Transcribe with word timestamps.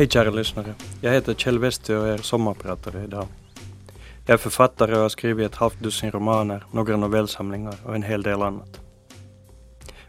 Hej 0.00 0.08
kära 0.08 0.30
lyssnare. 0.30 0.74
Jag 1.00 1.12
heter 1.12 1.34
Kjell 1.34 1.58
Westö 1.58 1.98
och 1.98 2.08
är 2.08 2.18
sommarpratare 2.18 3.04
idag. 3.04 3.26
Jag 4.26 4.34
är 4.34 4.38
författare 4.38 4.94
och 4.94 5.00
har 5.00 5.08
skrivit 5.08 5.46
ett 5.46 5.54
halvt 5.54 5.80
dussin 5.80 6.10
romaner, 6.10 6.64
några 6.72 6.96
novellsamlingar 6.96 7.74
och 7.84 7.94
en 7.94 8.02
hel 8.02 8.22
del 8.22 8.42
annat. 8.42 8.80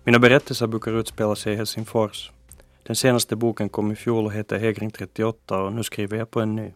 Mina 0.04 0.20
berättelser 0.20 0.68
brukar 0.68 0.92
utspela 0.92 1.36
sig 1.36 1.54
i 1.54 1.56
Helsingfors. 1.56 2.32
Den 2.84 2.96
senaste 2.96 3.36
boken 3.36 3.70
kom 3.70 3.92
i 3.92 3.96
fjol 3.96 4.26
och 4.26 4.34
heter 4.34 4.60
Hägring 4.60 4.92
38 4.92 5.62
och 5.62 5.74
nu 5.74 5.84
skriver 5.84 6.18
jag 6.18 6.32
på 6.32 6.42
en 6.42 6.56
ny. 6.56 6.74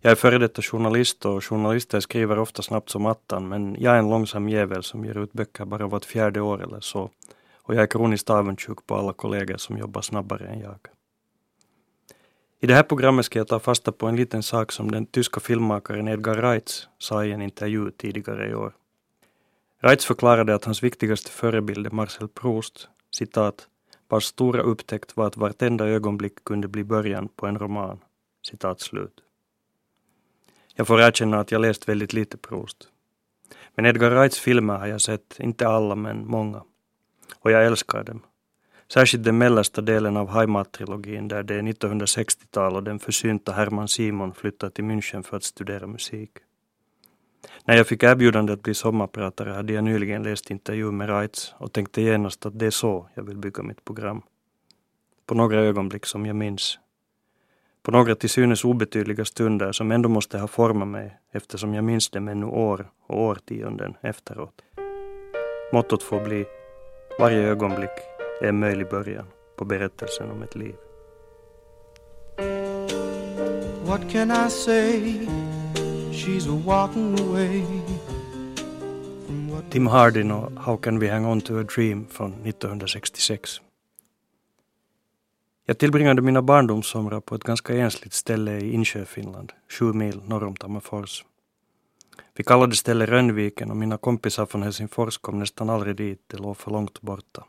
Jag 0.00 0.10
är 0.10 0.16
före 0.16 0.38
detta 0.38 0.62
journalist 0.62 1.24
och 1.26 1.44
journalister 1.44 2.00
skriver 2.00 2.38
ofta 2.38 2.62
snabbt 2.62 2.90
som 2.90 3.06
attan 3.06 3.48
men 3.48 3.76
jag 3.78 3.94
är 3.94 3.98
en 3.98 4.10
långsam 4.10 4.48
jävel 4.48 4.82
som 4.82 5.04
ger 5.04 5.18
ut 5.18 5.32
böcker 5.32 5.64
bara 5.64 5.86
vart 5.86 6.04
fjärde 6.04 6.40
år 6.40 6.62
eller 6.62 6.80
så 6.80 7.10
och 7.56 7.74
jag 7.74 7.82
är 7.82 7.86
kroniskt 7.86 8.30
avundsjuk 8.30 8.86
på 8.86 8.94
alla 8.94 9.12
kollegor 9.12 9.56
som 9.56 9.78
jobbar 9.78 10.00
snabbare 10.00 10.46
än 10.46 10.60
jag. 10.60 10.78
I 12.60 12.66
det 12.66 12.74
här 12.74 12.82
programmet 12.82 13.26
ska 13.26 13.38
jag 13.38 13.48
ta 13.48 13.60
fasta 13.60 13.92
på 13.92 14.06
en 14.06 14.16
liten 14.16 14.42
sak 14.42 14.72
som 14.72 14.90
den 14.90 15.06
tyska 15.06 15.40
filmmakaren 15.40 16.08
Edgar 16.08 16.34
Reitz 16.34 16.88
sa 16.98 17.24
i 17.24 17.32
en 17.32 17.42
intervju 17.42 17.90
tidigare 17.90 18.50
i 18.50 18.54
år. 18.54 18.72
Reitz 19.80 20.04
förklarade 20.04 20.54
att 20.54 20.64
hans 20.64 20.82
viktigaste 20.82 21.30
förebild 21.30 21.86
är 21.86 21.90
Marcel 21.90 22.28
Proust, 22.28 22.88
citat, 23.10 23.68
vars 24.08 24.24
stora 24.24 24.62
upptäckt 24.62 25.16
var 25.16 25.26
att 25.26 25.36
vartenda 25.36 25.86
ögonblick 25.86 26.44
kunde 26.44 26.68
bli 26.68 26.84
början 26.84 27.28
på 27.28 27.46
en 27.46 27.58
roman. 27.58 27.98
Citat 28.46 28.80
slut. 28.80 29.20
Jag 30.74 30.86
får 30.86 31.00
erkänna 31.00 31.40
att 31.40 31.52
jag 31.52 31.60
läst 31.60 31.88
väldigt 31.88 32.12
lite 32.12 32.36
Proust. 32.36 32.88
Men 33.74 33.86
Edgar 33.86 34.10
Reitz 34.10 34.38
filmer 34.38 34.78
har 34.78 34.86
jag 34.86 35.00
sett, 35.00 35.36
inte 35.38 35.68
alla 35.68 35.94
men 35.94 36.26
många. 36.26 36.62
Och 37.40 37.50
jag 37.50 37.66
älskar 37.66 38.04
dem. 38.04 38.22
Särskilt 38.92 39.24
den 39.24 39.38
mellersta 39.38 39.80
delen 39.80 40.16
av 40.16 40.28
Heimat-trilogin 40.28 41.28
där 41.28 41.42
det 41.42 41.54
är 41.54 41.62
1960-tal 41.62 42.76
och 42.76 42.82
den 42.82 42.98
försynta 42.98 43.52
Herman 43.52 43.88
Simon 43.88 44.34
flyttar 44.34 44.70
till 44.70 44.84
München 44.84 45.22
för 45.22 45.36
att 45.36 45.44
studera 45.44 45.86
musik. 45.86 46.30
När 47.64 47.76
jag 47.76 47.86
fick 47.86 48.02
erbjudande 48.02 48.52
att 48.52 48.62
bli 48.62 48.74
sommarpratare 48.74 49.50
hade 49.50 49.72
jag 49.72 49.84
nyligen 49.84 50.22
läst 50.22 50.50
intervju 50.50 50.92
med 50.92 51.08
Reitz 51.08 51.54
och 51.58 51.72
tänkte 51.72 52.02
genast 52.02 52.46
att 52.46 52.58
det 52.58 52.66
är 52.66 52.70
så 52.70 53.08
jag 53.14 53.22
vill 53.22 53.36
bygga 53.36 53.62
mitt 53.62 53.84
program. 53.84 54.22
På 55.26 55.34
några 55.34 55.60
ögonblick 55.60 56.06
som 56.06 56.26
jag 56.26 56.36
minns. 56.36 56.78
På 57.82 57.90
några 57.90 58.14
till 58.14 58.30
synes 58.30 58.64
obetydliga 58.64 59.24
stunder 59.24 59.72
som 59.72 59.92
ändå 59.92 60.08
måste 60.08 60.38
ha 60.38 60.48
format 60.48 60.88
mig 60.88 61.18
eftersom 61.32 61.74
jag 61.74 61.84
minns 61.84 62.10
dem 62.10 62.28
ännu 62.28 62.46
år 62.46 62.90
och 63.06 63.22
årtionden 63.22 63.96
efteråt. 64.00 64.62
Mottot 65.72 66.02
får 66.02 66.24
bli 66.24 66.44
Varje 67.18 67.38
ögonblick 67.38 68.15
är 68.40 68.48
en 68.48 68.58
möjlig 68.58 68.88
början 68.88 69.26
på 69.56 69.64
berättelsen 69.64 70.30
om 70.30 70.42
ett 70.42 70.54
liv. 70.54 70.74
What 73.84 74.10
can 74.10 74.30
I 74.30 74.50
say? 74.50 75.26
She's 76.12 76.64
walking 76.64 77.20
away 77.20 77.62
Tim 79.70 79.86
Hardin 79.86 80.30
och 80.30 80.52
How 80.52 80.76
can 80.76 80.98
we 80.98 81.10
hang 81.10 81.26
on 81.26 81.40
to 81.40 81.58
a 81.58 81.62
dream 81.62 82.06
från 82.10 82.32
1966. 82.32 83.60
Jag 85.66 85.78
tillbringade 85.78 86.22
mina 86.22 86.42
barndomssomrar 86.42 87.20
på 87.20 87.34
ett 87.34 87.44
ganska 87.44 87.76
ensligt 87.76 88.12
ställe 88.12 88.58
i 88.58 88.72
Insjö, 88.72 89.04
Finland, 89.04 89.52
sju 89.68 89.92
mil 89.92 90.22
norr 90.24 90.44
om 90.44 90.56
Tammerfors. 90.56 91.24
Vi 92.34 92.44
kallade 92.44 92.76
stället 92.76 93.08
Rönnviken 93.08 93.70
och 93.70 93.76
mina 93.76 93.98
kompisar 93.98 94.46
från 94.46 94.62
Helsingfors 94.62 95.18
kom 95.18 95.38
nästan 95.38 95.70
aldrig 95.70 95.96
dit, 95.96 96.20
det 96.26 96.36
låg 96.36 96.56
för 96.56 96.70
långt 96.70 97.00
borta. 97.00 97.44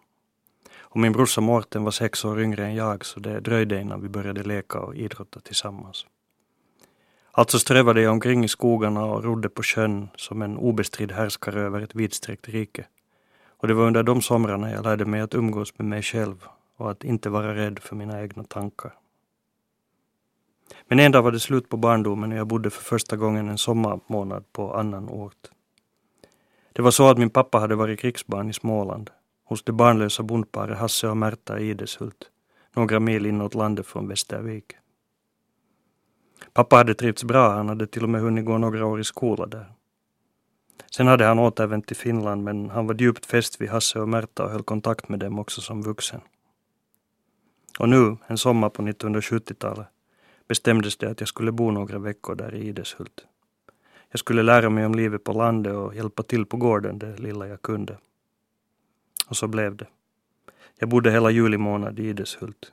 Och 0.90 1.00
min 1.00 1.12
brorsa 1.12 1.42
Mårten 1.42 1.84
var 1.84 1.92
sex 1.92 2.26
år 2.26 2.42
yngre 2.42 2.66
än 2.66 2.76
jag 2.76 3.06
så 3.06 3.20
det 3.20 3.40
dröjde 3.40 3.82
innan 3.82 4.02
vi 4.02 4.10
började 4.10 4.44
leka 4.44 4.80
och 4.80 4.96
idrotta 4.96 5.40
tillsammans. 5.40 6.06
Alltså 7.32 7.60
strövade 7.60 8.02
jag 8.02 8.12
omkring 8.12 8.44
i 8.44 8.48
skogarna 8.48 9.06
och 9.06 9.24
rodde 9.24 9.50
på 9.50 9.64
sjön 9.64 10.10
som 10.16 10.42
en 10.42 10.58
obestridd 10.58 11.12
härskare 11.12 11.62
över 11.62 11.82
ett 11.82 11.96
vidsträckt 11.96 12.50
rike. 12.50 12.86
Och 13.58 13.68
det 13.68 13.74
var 13.74 13.88
under 13.88 14.04
de 14.04 14.22
somrarna 14.22 14.72
jag 14.72 14.84
lärde 14.84 15.06
mig 15.06 15.22
att 15.22 15.36
umgås 15.36 15.74
med 15.78 15.88
mig 15.88 16.02
själv 16.02 16.46
och 16.78 16.92
att 16.92 17.04
inte 17.04 17.30
vara 17.30 17.56
rädd 17.56 17.80
för 17.80 17.96
mina 17.96 18.22
egna 18.22 18.44
tankar. 18.44 18.94
Men 20.88 21.00
en 21.00 21.12
dag 21.12 21.24
var 21.24 21.32
det 21.32 21.40
slut 21.40 21.70
på 21.70 21.78
barndomen 21.78 22.32
och 22.32 22.38
jag 22.38 22.48
bodde 22.48 22.70
för 22.70 22.84
första 22.84 23.16
gången 23.16 23.50
en 23.50 23.58
sommarmånad 23.58 24.44
på 24.52 24.74
annan 24.74 25.10
ort. 25.10 25.48
Det 26.74 26.82
var 26.82 26.92
så 26.92 27.10
att 27.10 27.18
min 27.18 27.30
pappa 27.30 27.60
hade 27.60 27.76
varit 27.76 28.00
krigsbarn 28.00 28.50
i 28.50 28.54
Småland, 28.54 29.10
hos 29.48 29.64
det 29.64 29.72
barnlösa 29.72 30.24
bondparet 30.24 30.78
Hasse 30.78 31.08
och 31.08 31.18
Märta 31.18 31.60
i 31.60 31.70
Ideshult, 31.70 32.32
några 32.76 33.00
mil 33.00 33.26
inåt 33.26 33.56
landet 33.56 33.88
från 33.88 34.08
Västervik. 34.08 34.66
Pappa 36.54 36.76
hade 36.76 36.94
trivts 36.94 37.24
bra, 37.24 37.50
han 37.50 37.70
hade 37.70 37.88
till 37.88 38.04
och 38.04 38.10
med 38.10 38.22
hunnit 38.22 38.46
gå 38.46 38.58
några 38.58 38.86
år 38.86 39.00
i 39.00 39.04
skola 39.04 39.46
där. 39.46 39.66
Sen 40.92 41.08
hade 41.08 41.26
han 41.26 41.40
återvänt 41.40 41.88
till 41.88 41.96
Finland 41.96 42.44
men 42.44 42.70
han 42.70 42.88
var 42.88 42.96
djupt 42.96 43.26
fäst 43.26 43.62
vid 43.62 43.70
Hasse 43.70 44.00
och 44.00 44.10
Märta 44.10 44.44
och 44.44 44.52
höll 44.52 44.64
kontakt 44.64 45.10
med 45.10 45.20
dem 45.20 45.40
också 45.40 45.62
som 45.62 45.82
vuxen. 45.82 46.22
Och 47.80 47.90
nu, 47.90 48.18
en 48.28 48.38
sommar 48.38 48.70
på 48.70 48.82
1970-talet, 48.82 49.88
bestämdes 50.48 50.98
det 50.98 51.10
att 51.10 51.20
jag 51.20 51.30
skulle 51.30 51.52
bo 51.52 51.72
några 51.72 52.00
veckor 52.00 52.36
där 52.36 52.56
i 52.56 52.68
Ideshult. 52.68 53.26
Jag 54.12 54.20
skulle 54.20 54.44
lära 54.44 54.70
mig 54.70 54.86
om 54.86 54.96
livet 54.96 55.24
på 55.24 55.34
landet 55.34 55.74
och 55.74 55.96
hjälpa 55.96 56.24
till 56.24 56.46
på 56.46 56.58
gården 56.58 57.00
det 57.00 57.18
lilla 57.18 57.48
jag 57.48 57.62
kunde. 57.62 57.98
Och 59.28 59.38
så 59.38 59.48
blev 59.48 59.76
det. 59.76 59.88
Jag 60.80 60.90
bodde 60.90 61.12
hela 61.12 61.30
juli 61.30 61.58
månad 61.58 62.00
i 62.00 62.04
Ideshult. 62.04 62.72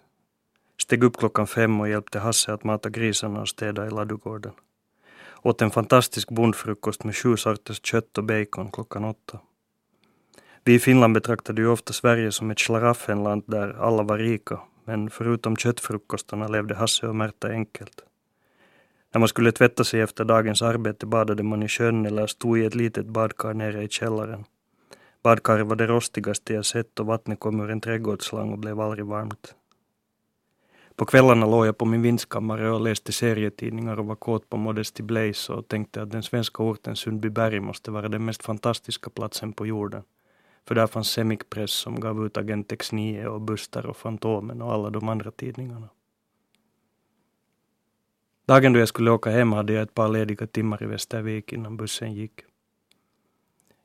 Steg 0.82 1.04
upp 1.04 1.16
klockan 1.16 1.46
fem 1.46 1.80
och 1.80 1.88
hjälpte 1.88 2.18
Hasse 2.18 2.52
att 2.52 2.64
mata 2.64 2.90
grisarna 2.90 3.40
och 3.40 3.48
städa 3.48 3.86
i 3.86 3.90
ladugården. 3.90 4.52
Åt 5.42 5.62
en 5.62 5.70
fantastisk 5.70 6.30
bondfrukost 6.30 7.04
med 7.04 7.16
sju 7.16 7.36
sorters 7.36 7.80
kött 7.86 8.18
och 8.18 8.24
bacon 8.24 8.70
klockan 8.70 9.04
åtta. 9.04 9.38
Vi 10.64 10.74
i 10.74 10.78
Finland 10.78 11.14
betraktade 11.14 11.62
ju 11.62 11.68
ofta 11.68 11.92
Sverige 11.92 12.32
som 12.32 12.50
ett 12.50 12.60
schlaraffenland 12.60 13.42
där 13.46 13.76
alla 13.80 14.02
var 14.02 14.18
rika 14.18 14.60
men 14.84 15.10
förutom 15.10 15.56
köttfrukostarna 15.56 16.48
levde 16.48 16.74
Hasse 16.74 17.08
och 17.08 17.16
Märta 17.16 17.48
enkelt. 17.48 18.04
När 19.12 19.18
man 19.18 19.28
skulle 19.28 19.52
tvätta 19.52 19.84
sig 19.84 20.00
efter 20.00 20.24
dagens 20.24 20.62
arbete 20.62 21.06
badade 21.06 21.42
man 21.42 21.62
i 21.62 21.68
sjön 21.68 22.06
eller 22.06 22.26
stod 22.26 22.58
i 22.58 22.64
ett 22.64 22.74
litet 22.74 23.06
badkar 23.06 23.54
nere 23.54 23.82
i 23.82 23.88
källaren. 23.88 24.44
Badkaret 25.24 25.66
var 25.66 25.76
det 25.76 25.86
rostigaste 25.86 26.54
jag 26.54 26.66
sett 26.66 27.00
och 27.00 27.06
vattnet 27.06 27.40
kom 27.40 27.60
ur 27.60 27.70
en 27.70 27.80
trädgårdsslang 27.80 28.52
och 28.52 28.58
blev 28.58 28.80
aldrig 28.80 29.06
varmt. 29.06 29.54
På 30.96 31.04
kvällarna 31.04 31.46
låg 31.46 31.66
jag 31.66 31.78
på 31.78 31.84
min 31.84 32.02
vindskammare 32.02 32.70
och 32.70 32.80
läste 32.80 33.12
serietidningar 33.12 33.98
och 33.98 34.06
var 34.06 34.16
kåt 34.16 34.48
på 34.48 34.56
Modesty 34.56 35.02
Blaise 35.02 35.52
och 35.52 35.68
tänkte 35.68 36.02
att 36.02 36.10
den 36.10 36.22
svenska 36.22 36.62
orten 36.62 36.96
Sundbyberg 36.96 37.60
måste 37.60 37.90
vara 37.90 38.08
den 38.08 38.24
mest 38.24 38.42
fantastiska 38.42 39.10
platsen 39.10 39.52
på 39.52 39.66
jorden. 39.66 40.02
För 40.68 40.74
där 40.74 40.86
fanns 40.86 41.10
Semikpress 41.10 41.72
som 41.72 42.00
gav 42.00 42.26
ut 42.26 42.36
Agent 42.36 42.72
X9 42.72 43.24
och 43.24 43.40
Buster 43.40 43.86
och 43.86 43.96
Fantomen 43.96 44.62
och 44.62 44.72
alla 44.72 44.90
de 44.90 45.08
andra 45.08 45.30
tidningarna. 45.30 45.88
Dagen 48.46 48.72
då 48.72 48.78
jag 48.78 48.88
skulle 48.88 49.10
åka 49.10 49.30
hem 49.30 49.52
hade 49.52 49.72
jag 49.72 49.82
ett 49.82 49.94
par 49.94 50.08
lediga 50.08 50.46
timmar 50.46 50.82
i 50.82 50.86
Västervik 50.86 51.52
innan 51.52 51.76
bussen 51.76 52.14
gick. 52.14 52.40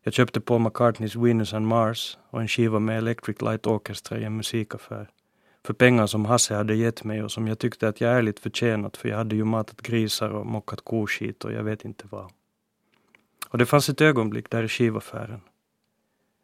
Jag 0.09 0.14
köpte 0.14 0.42
Paul 0.42 0.62
McCartneys 0.62 1.16
Venus 1.16 1.53
and 1.53 1.68
Mars 1.68 2.18
och 2.30 2.42
en 2.42 2.47
skiva 2.47 2.80
med 2.80 2.97
Electric 2.97 3.42
Light 3.42 3.68
Orchestra 3.68 4.18
i 4.18 4.24
en 4.24 4.38
musikaffär. 4.38 5.09
För 5.66 5.74
pengar 5.74 6.08
som 6.08 6.25
Hasse 6.25 6.56
hade 6.56 6.75
gett 6.75 7.03
mig 7.03 7.24
och 7.24 7.31
som 7.31 7.47
jag 7.47 7.59
tyckte 7.59 7.88
att 7.88 8.02
jag 8.02 8.18
ärligt 8.18 8.40
förtjänat 8.40 8.98
för 8.98 9.10
jag 9.10 9.18
hade 9.18 9.36
ju 9.36 9.44
matat 9.44 9.81
grisar 9.81 10.30
och 10.30 10.45
mockat 10.45 10.81
koskit 10.81 11.45
och 11.45 11.51
jag 11.51 11.63
vet 11.63 11.86
inte 11.86 12.06
vad. 12.10 12.31
Och 13.50 13.57
det 13.57 13.66
fanns 13.66 13.89
ett 13.89 14.01
ögonblick 14.01 14.50
där 14.50 14.63
i 14.63 14.68
skivaffären 14.68 15.42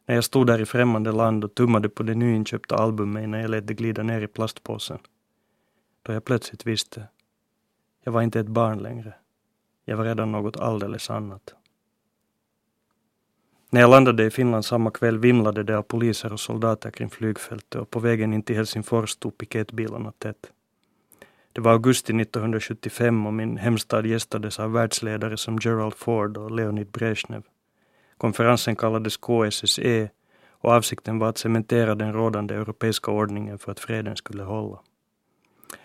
när 0.06 0.14
jag 0.14 0.24
stod 0.24 0.46
där 0.46 0.60
i 0.60 0.66
främmande 0.66 1.12
land 1.12 1.44
och 1.44 1.54
tummade 1.54 1.88
på 1.88 2.02
det 2.02 2.14
nyinköpta 2.14 2.76
albumet 2.76 3.24
innan 3.24 3.40
jag 3.40 3.50
lät 3.50 3.66
det 3.66 3.74
glida 3.74 4.02
ner 4.02 4.20
i 4.20 4.26
plastpåsen. 4.26 4.98
Då 6.02 6.12
jag 6.12 6.24
plötsligt 6.24 6.66
visste. 6.66 7.08
Jag 8.04 8.12
var 8.12 8.22
inte 8.22 8.40
ett 8.40 8.48
barn 8.48 8.78
längre. 8.78 9.14
Jag 9.84 9.96
var 9.96 10.04
redan 10.04 10.32
något 10.32 10.56
alldeles 10.56 11.10
annat. 11.10 11.54
När 13.70 13.80
jag 13.80 13.90
landade 13.90 14.24
i 14.24 14.30
Finland 14.30 14.64
samma 14.64 14.90
kväll 14.90 15.18
vimlade 15.18 15.62
det 15.62 15.78
av 15.78 15.82
poliser 15.82 16.32
och 16.32 16.40
soldater 16.40 16.90
kring 16.90 17.10
flygfältet 17.10 17.74
och 17.80 17.90
på 17.90 18.00
vägen 18.00 18.32
in 18.32 18.42
till 18.42 18.56
Helsingfors 18.56 19.10
stod 19.10 19.38
piketbilarna 19.38 20.12
tätt. 20.18 20.50
Det 21.52 21.60
var 21.60 21.72
augusti 21.72 22.20
1975 22.20 23.26
och 23.26 23.34
min 23.34 23.56
hemstad 23.56 24.06
gästades 24.06 24.58
av 24.58 24.72
världsledare 24.72 25.36
som 25.36 25.58
Gerald 25.62 25.94
Ford 25.94 26.36
och 26.36 26.50
Leonid 26.50 26.90
Brezhnev. 26.90 27.42
Konferensen 28.16 28.76
kallades 28.76 29.16
KSSE 29.16 30.10
och 30.48 30.70
avsikten 30.70 31.18
var 31.18 31.28
att 31.28 31.38
cementera 31.38 31.94
den 31.94 32.12
rådande 32.12 32.54
europeiska 32.54 33.10
ordningen 33.10 33.58
för 33.58 33.72
att 33.72 33.80
freden 33.80 34.16
skulle 34.16 34.42
hålla. 34.42 34.80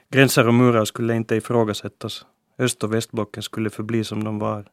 Gränser 0.10 0.48
och 0.48 0.54
murar 0.54 0.86
skulle 0.86 1.16
inte 1.16 1.36
ifrågasättas. 1.36 2.26
Öst 2.60 2.84
och 2.84 2.94
västblocken 2.94 3.44
skulle 3.44 3.70
förbli 3.70 4.04
som 4.04 4.24
de 4.24 4.40
var. 4.40 4.68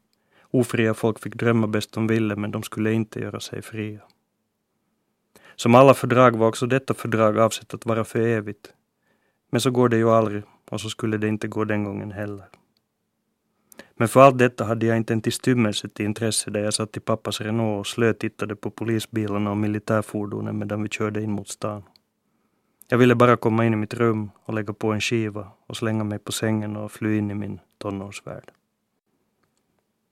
Ofria 0.51 0.95
folk 0.95 1.19
fick 1.19 1.35
drömma 1.35 1.67
bäst 1.67 1.93
de 1.93 2.07
ville 2.07 2.37
men 2.37 2.51
de 2.51 2.63
skulle 2.63 2.93
inte 2.93 3.21
göra 3.21 3.41
sig 3.41 3.63
fria. 3.63 4.01
Som 5.57 5.75
alla 5.75 5.95
fördrag 5.95 6.37
var 6.37 6.49
också 6.49 6.67
detta 6.67 6.95
fördrag 6.95 7.39
avsett 7.39 7.75
att 7.75 7.87
vara 7.87 8.05
för 8.05 8.21
evigt. 8.21 8.73
Men 9.51 9.61
så 9.61 9.71
går 9.71 9.89
det 9.89 9.97
ju 9.97 10.11
aldrig, 10.11 10.43
och 10.71 10.81
så 10.81 10.89
skulle 10.91 11.19
det 11.19 11.29
inte 11.29 11.49
gå 11.49 11.65
den 11.65 11.85
gången 11.85 12.13
heller. 12.13 12.47
Men 13.97 14.09
för 14.09 14.21
allt 14.21 14.39
detta 14.39 14.65
hade 14.65 14.87
jag 14.87 14.97
inte 14.97 15.13
en 15.13 15.21
tillstymmelse 15.21 15.89
till 15.89 16.05
intresse 16.05 16.51
där 16.51 16.61
jag 16.61 16.75
satt 16.75 16.97
i 16.97 17.01
pappas 17.01 17.41
Renault 17.41 17.81
och 17.81 17.87
slötittade 17.87 18.57
på 18.57 18.71
polisbilarna 18.71 19.51
och 19.51 19.57
militärfordonen 19.57 20.59
medan 20.59 20.83
vi 20.83 20.89
körde 20.89 21.23
in 21.23 21.33
mot 21.33 21.49
stan. 21.49 21.83
Jag 22.89 22.99
ville 22.99 23.15
bara 23.15 23.37
komma 23.37 23.67
in 23.67 23.73
i 23.73 23.77
mitt 23.77 23.95
rum 23.95 24.31
och 24.45 24.55
lägga 24.55 24.73
på 24.73 24.93
en 24.93 25.01
skiva 25.01 25.49
och 25.67 25.77
slänga 25.77 26.05
mig 26.05 26.19
på 26.19 26.33
sängen 26.33 26.77
och 26.77 26.93
fly 26.93 27.19
in 27.19 27.31
i 27.31 27.35
min 27.35 27.61
tonårsvärld. 27.79 28.51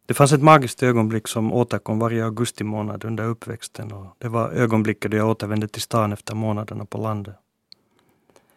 Det 0.07 0.15
fanns 0.15 0.33
ett 0.33 0.43
magiskt 0.43 0.83
ögonblick 0.83 1.29
som 1.29 1.53
återkom 1.53 1.99
varje 1.99 2.25
augusti 2.25 2.65
månad 2.65 3.05
under 3.05 3.25
uppväxten 3.25 3.93
och 3.93 4.07
det 4.19 4.29
var 4.29 4.51
ögonblicket 4.51 5.11
då 5.11 5.17
jag 5.17 5.29
återvände 5.29 5.69
till 5.69 5.83
stan 5.83 6.13
efter 6.13 6.35
månaderna 6.35 6.85
på 6.85 6.99
landet. 6.99 7.35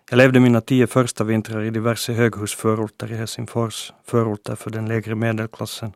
Jag 0.09 0.17
levde 0.17 0.39
mina 0.39 0.61
tio 0.61 0.87
första 0.87 1.23
vintrar 1.23 1.63
i 1.63 1.69
diverse 1.69 2.13
höghusförorter 2.13 3.11
i 3.11 3.15
Helsingfors, 3.15 3.93
förorter 4.05 4.55
för 4.55 4.69
den 4.69 4.87
lägre 4.87 5.15
medelklassen. 5.15 5.91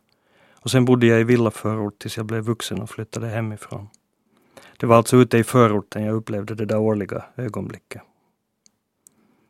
Och 0.60 0.70
sen 0.70 0.84
bodde 0.84 1.06
jag 1.06 1.20
i 1.20 1.24
villaförort 1.24 1.98
tills 1.98 2.16
jag 2.16 2.26
blev 2.26 2.42
vuxen 2.42 2.82
och 2.82 2.90
flyttade 2.90 3.26
hemifrån. 3.26 3.88
Det 4.80 4.86
var 4.86 4.96
alltså 4.96 5.16
ute 5.16 5.38
i 5.38 5.44
förorten 5.44 6.04
jag 6.04 6.14
upplevde 6.14 6.54
det 6.54 6.64
där 6.64 6.78
årliga 6.78 7.24
ögonblicket. 7.36 8.02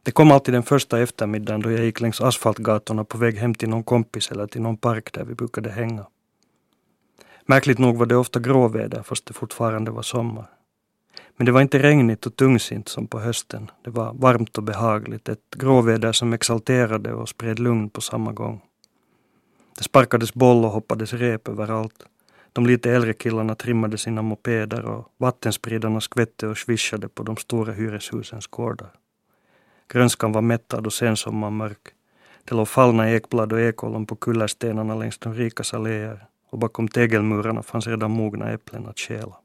Det 0.04 0.12
kom 0.12 0.30
alltid 0.30 0.54
den 0.54 0.62
första 0.62 1.00
eftermiddagen 1.00 1.60
då 1.60 1.70
jag 1.70 1.84
gick 1.84 2.00
längs 2.00 2.20
asfaltgatorna 2.20 3.04
på 3.04 3.18
väg 3.18 3.36
hem 3.38 3.54
till 3.54 3.68
någon 3.68 3.84
kompis 3.84 4.30
eller 4.30 4.46
till 4.46 4.62
någon 4.62 4.76
park 4.76 5.12
där 5.12 5.24
vi 5.24 5.34
brukade 5.34 5.70
hänga. 5.70 6.06
Märkligt 7.46 7.78
nog 7.78 7.96
var 7.96 8.06
det 8.06 8.16
ofta 8.16 8.40
gråväder 8.40 9.02
fast 9.02 9.26
det 9.26 9.32
fortfarande 9.32 9.90
var 9.90 10.02
sommar. 10.02 10.46
Men 11.36 11.46
det 11.46 11.52
var 11.52 11.60
inte 11.60 11.78
regnigt 11.78 12.26
och 12.26 12.36
tungsint 12.36 12.88
som 12.88 13.06
på 13.06 13.20
hösten. 13.20 13.70
Det 13.84 13.90
var 13.90 14.14
varmt 14.14 14.58
och 14.58 14.64
behagligt, 14.64 15.28
ett 15.28 15.54
gråväder 15.56 16.12
som 16.12 16.32
exalterade 16.32 17.12
och 17.12 17.28
spred 17.28 17.58
lugn 17.58 17.90
på 17.90 18.00
samma 18.00 18.32
gång. 18.32 18.60
Det 19.78 19.84
sparkades 19.84 20.34
boll 20.34 20.64
och 20.64 20.70
hoppades 20.70 21.12
rep 21.12 21.48
överallt. 21.48 22.06
De 22.52 22.66
lite 22.66 22.90
äldre 22.90 23.12
killarna 23.12 23.54
trimmade 23.54 23.98
sina 23.98 24.22
mopeder 24.22 24.84
och 24.84 25.14
vattenspridarna 25.16 26.00
skvätte 26.00 26.46
och 26.46 26.58
svischade 26.58 27.08
på 27.08 27.22
de 27.22 27.36
stora 27.36 27.72
hyreshusens 27.72 28.46
gårdar. 28.46 28.90
Grönskan 29.88 30.32
var 30.32 30.42
mättad 30.42 30.86
och 30.86 30.92
sensommarmörk. 30.92 31.88
Det 32.44 32.54
låg 32.54 32.68
fallna 32.68 33.10
ekblad 33.10 33.52
och 33.52 33.60
ekollon 33.60 34.06
på 34.06 34.16
kullerstenarna 34.16 34.94
längs 34.94 35.18
de 35.18 35.34
rikas 35.34 35.74
alléer 35.74 36.26
och 36.50 36.58
bakom 36.58 36.88
tegelmurarna 36.88 37.62
fanns 37.62 37.86
redan 37.86 38.10
mogna 38.10 38.50
äpplen 38.50 38.86
att 38.86 38.98
stjäla. 38.98 39.36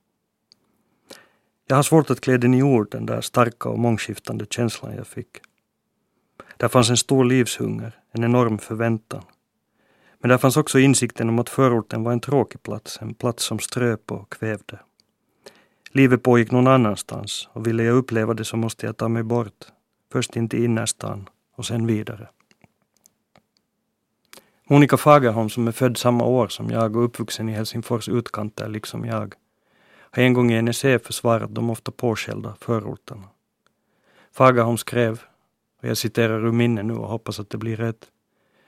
Jag 1.68 1.76
har 1.76 1.84
svårt 1.84 2.10
att 2.10 2.22
klä 2.22 2.38
den 2.38 2.54
i 2.54 2.64
ord, 2.64 2.92
den 2.92 3.06
där 3.06 3.22
starka 3.22 3.70
och 3.70 3.80
mångskiftande 3.80 4.46
känslan 4.50 4.96
jag 4.96 5.08
fick. 5.08 5.38
Där 6.58 6.68
fanns 6.68 6.90
en 6.90 6.98
stor 6.98 7.26
livshunger, 7.26 8.00
en 8.12 8.24
enorm 8.24 8.58
förväntan. 8.58 9.24
Men 10.20 10.30
där 10.30 10.38
fanns 10.38 10.58
också 10.58 10.80
insikten 10.80 11.30
om 11.30 11.40
att 11.40 11.50
förorten 11.50 12.04
var 12.04 12.12
en 12.12 12.20
tråkig 12.20 12.64
plats, 12.64 13.02
en 13.02 13.14
plats 13.14 13.44
som 13.44 13.60
ströp 13.60 14.12
och 14.12 14.30
kvävde. 14.34 14.80
Livet 15.92 16.24
pågick 16.24 16.52
någon 16.52 16.68
annanstans 16.68 17.50
och 17.54 17.68
ville 17.68 17.84
jag 17.84 17.96
uppleva 17.96 18.34
det 18.34 18.46
så 18.46 18.58
måste 18.58 18.86
jag 18.86 18.98
ta 18.98 19.08
mig 19.08 19.24
bort. 19.24 19.66
Först 20.12 20.36
in 20.36 20.50
till 20.50 20.64
innerstan 20.64 21.30
och 21.56 21.66
sen 21.66 21.88
vidare. 21.88 22.30
Monica 24.70 24.98
Fagerholm 24.98 25.50
som 25.50 25.68
är 25.68 25.72
född 25.72 25.98
samma 25.98 26.26
år 26.26 26.48
som 26.48 26.70
jag 26.70 26.96
och 26.96 27.04
uppvuxen 27.04 27.50
i 27.50 27.52
Helsingfors 27.52 28.10
utkanter 28.10 28.68
liksom 28.70 29.06
jag 29.06 29.36
har 30.12 30.24
en 30.24 30.34
gång 30.34 30.52
i 30.52 30.56
en 30.56 30.68
essä 30.68 31.00
försvarat 31.00 31.56
de 31.56 31.70
ofta 31.70 31.92
påskällda 31.92 32.56
förorterna. 32.60 33.28
Fagerholm 34.32 34.78
skrev, 34.78 35.22
och 35.82 35.88
jag 35.88 35.98
citerar 35.98 36.46
ur 36.46 36.52
minne 36.52 36.84
nu 36.84 36.94
och 36.94 37.08
hoppas 37.08 37.40
att 37.40 37.50
det 37.50 37.58
blir 37.58 37.78
rätt, 37.78 38.08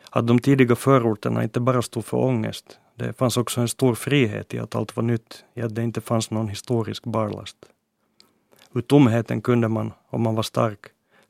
att 0.09 0.27
de 0.27 0.39
tidiga 0.39 0.75
förorterna 0.75 1.43
inte 1.43 1.59
bara 1.59 1.81
stod 1.81 2.05
för 2.05 2.17
ångest, 2.17 2.79
det 2.95 3.13
fanns 3.13 3.37
också 3.37 3.61
en 3.61 3.67
stor 3.67 3.95
frihet 3.95 4.53
i 4.53 4.59
att 4.59 4.75
allt 4.75 4.95
var 4.95 5.03
nytt, 5.03 5.43
i 5.53 5.61
att 5.61 5.75
det 5.75 5.83
inte 5.83 6.01
fanns 6.01 6.31
någon 6.31 6.47
historisk 6.47 7.03
barlast. 7.03 7.57
Ur 8.73 8.81
tomheten 8.81 9.41
kunde 9.41 9.67
man, 9.67 9.93
om 10.09 10.21
man 10.21 10.35
var 10.35 10.43
stark, 10.43 10.79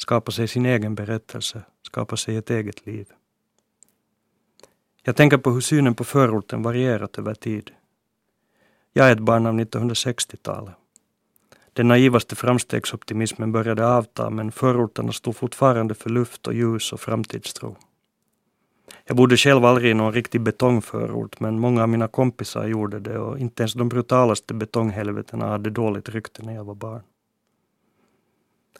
skapa 0.01 0.31
sig 0.31 0.47
sin 0.47 0.65
egen 0.65 0.95
berättelse, 0.95 1.61
skapa 1.81 2.17
sig 2.17 2.37
ett 2.37 2.49
eget 2.49 2.85
liv. 2.85 3.07
Jag 5.03 5.15
tänker 5.15 5.37
på 5.37 5.51
hur 5.51 5.61
synen 5.61 5.95
på 5.95 6.03
förorten 6.03 6.63
varierat 6.63 7.17
över 7.17 7.33
tid. 7.33 7.71
Jag 8.93 9.07
är 9.07 9.11
ett 9.11 9.19
barn 9.19 9.45
av 9.45 9.59
1960-talet. 9.59 10.73
Den 11.73 11.87
naivaste 11.87 12.35
framstegsoptimismen 12.35 13.51
började 13.51 13.87
avta 13.87 14.29
men 14.29 14.51
förorterna 14.51 15.11
stod 15.11 15.35
fortfarande 15.35 15.93
för 15.95 16.09
luft 16.09 16.47
och 16.47 16.53
ljus 16.53 16.93
och 16.93 16.99
framtidstro. 16.99 17.75
Jag 19.05 19.17
bodde 19.17 19.37
själv 19.37 19.65
aldrig 19.65 19.91
i 19.91 19.93
någon 19.93 20.13
riktig 20.13 20.41
betongförort 20.41 21.39
men 21.39 21.59
många 21.59 21.83
av 21.83 21.89
mina 21.89 22.07
kompisar 22.07 22.67
gjorde 22.67 22.99
det 22.99 23.17
och 23.17 23.39
inte 23.39 23.63
ens 23.63 23.73
de 23.73 23.89
brutalaste 23.89 24.53
betonghelvetena 24.53 25.47
hade 25.47 25.69
dåligt 25.69 26.09
rykte 26.09 26.43
när 26.43 26.53
jag 26.53 26.63
var 26.63 26.75
barn. 26.75 27.01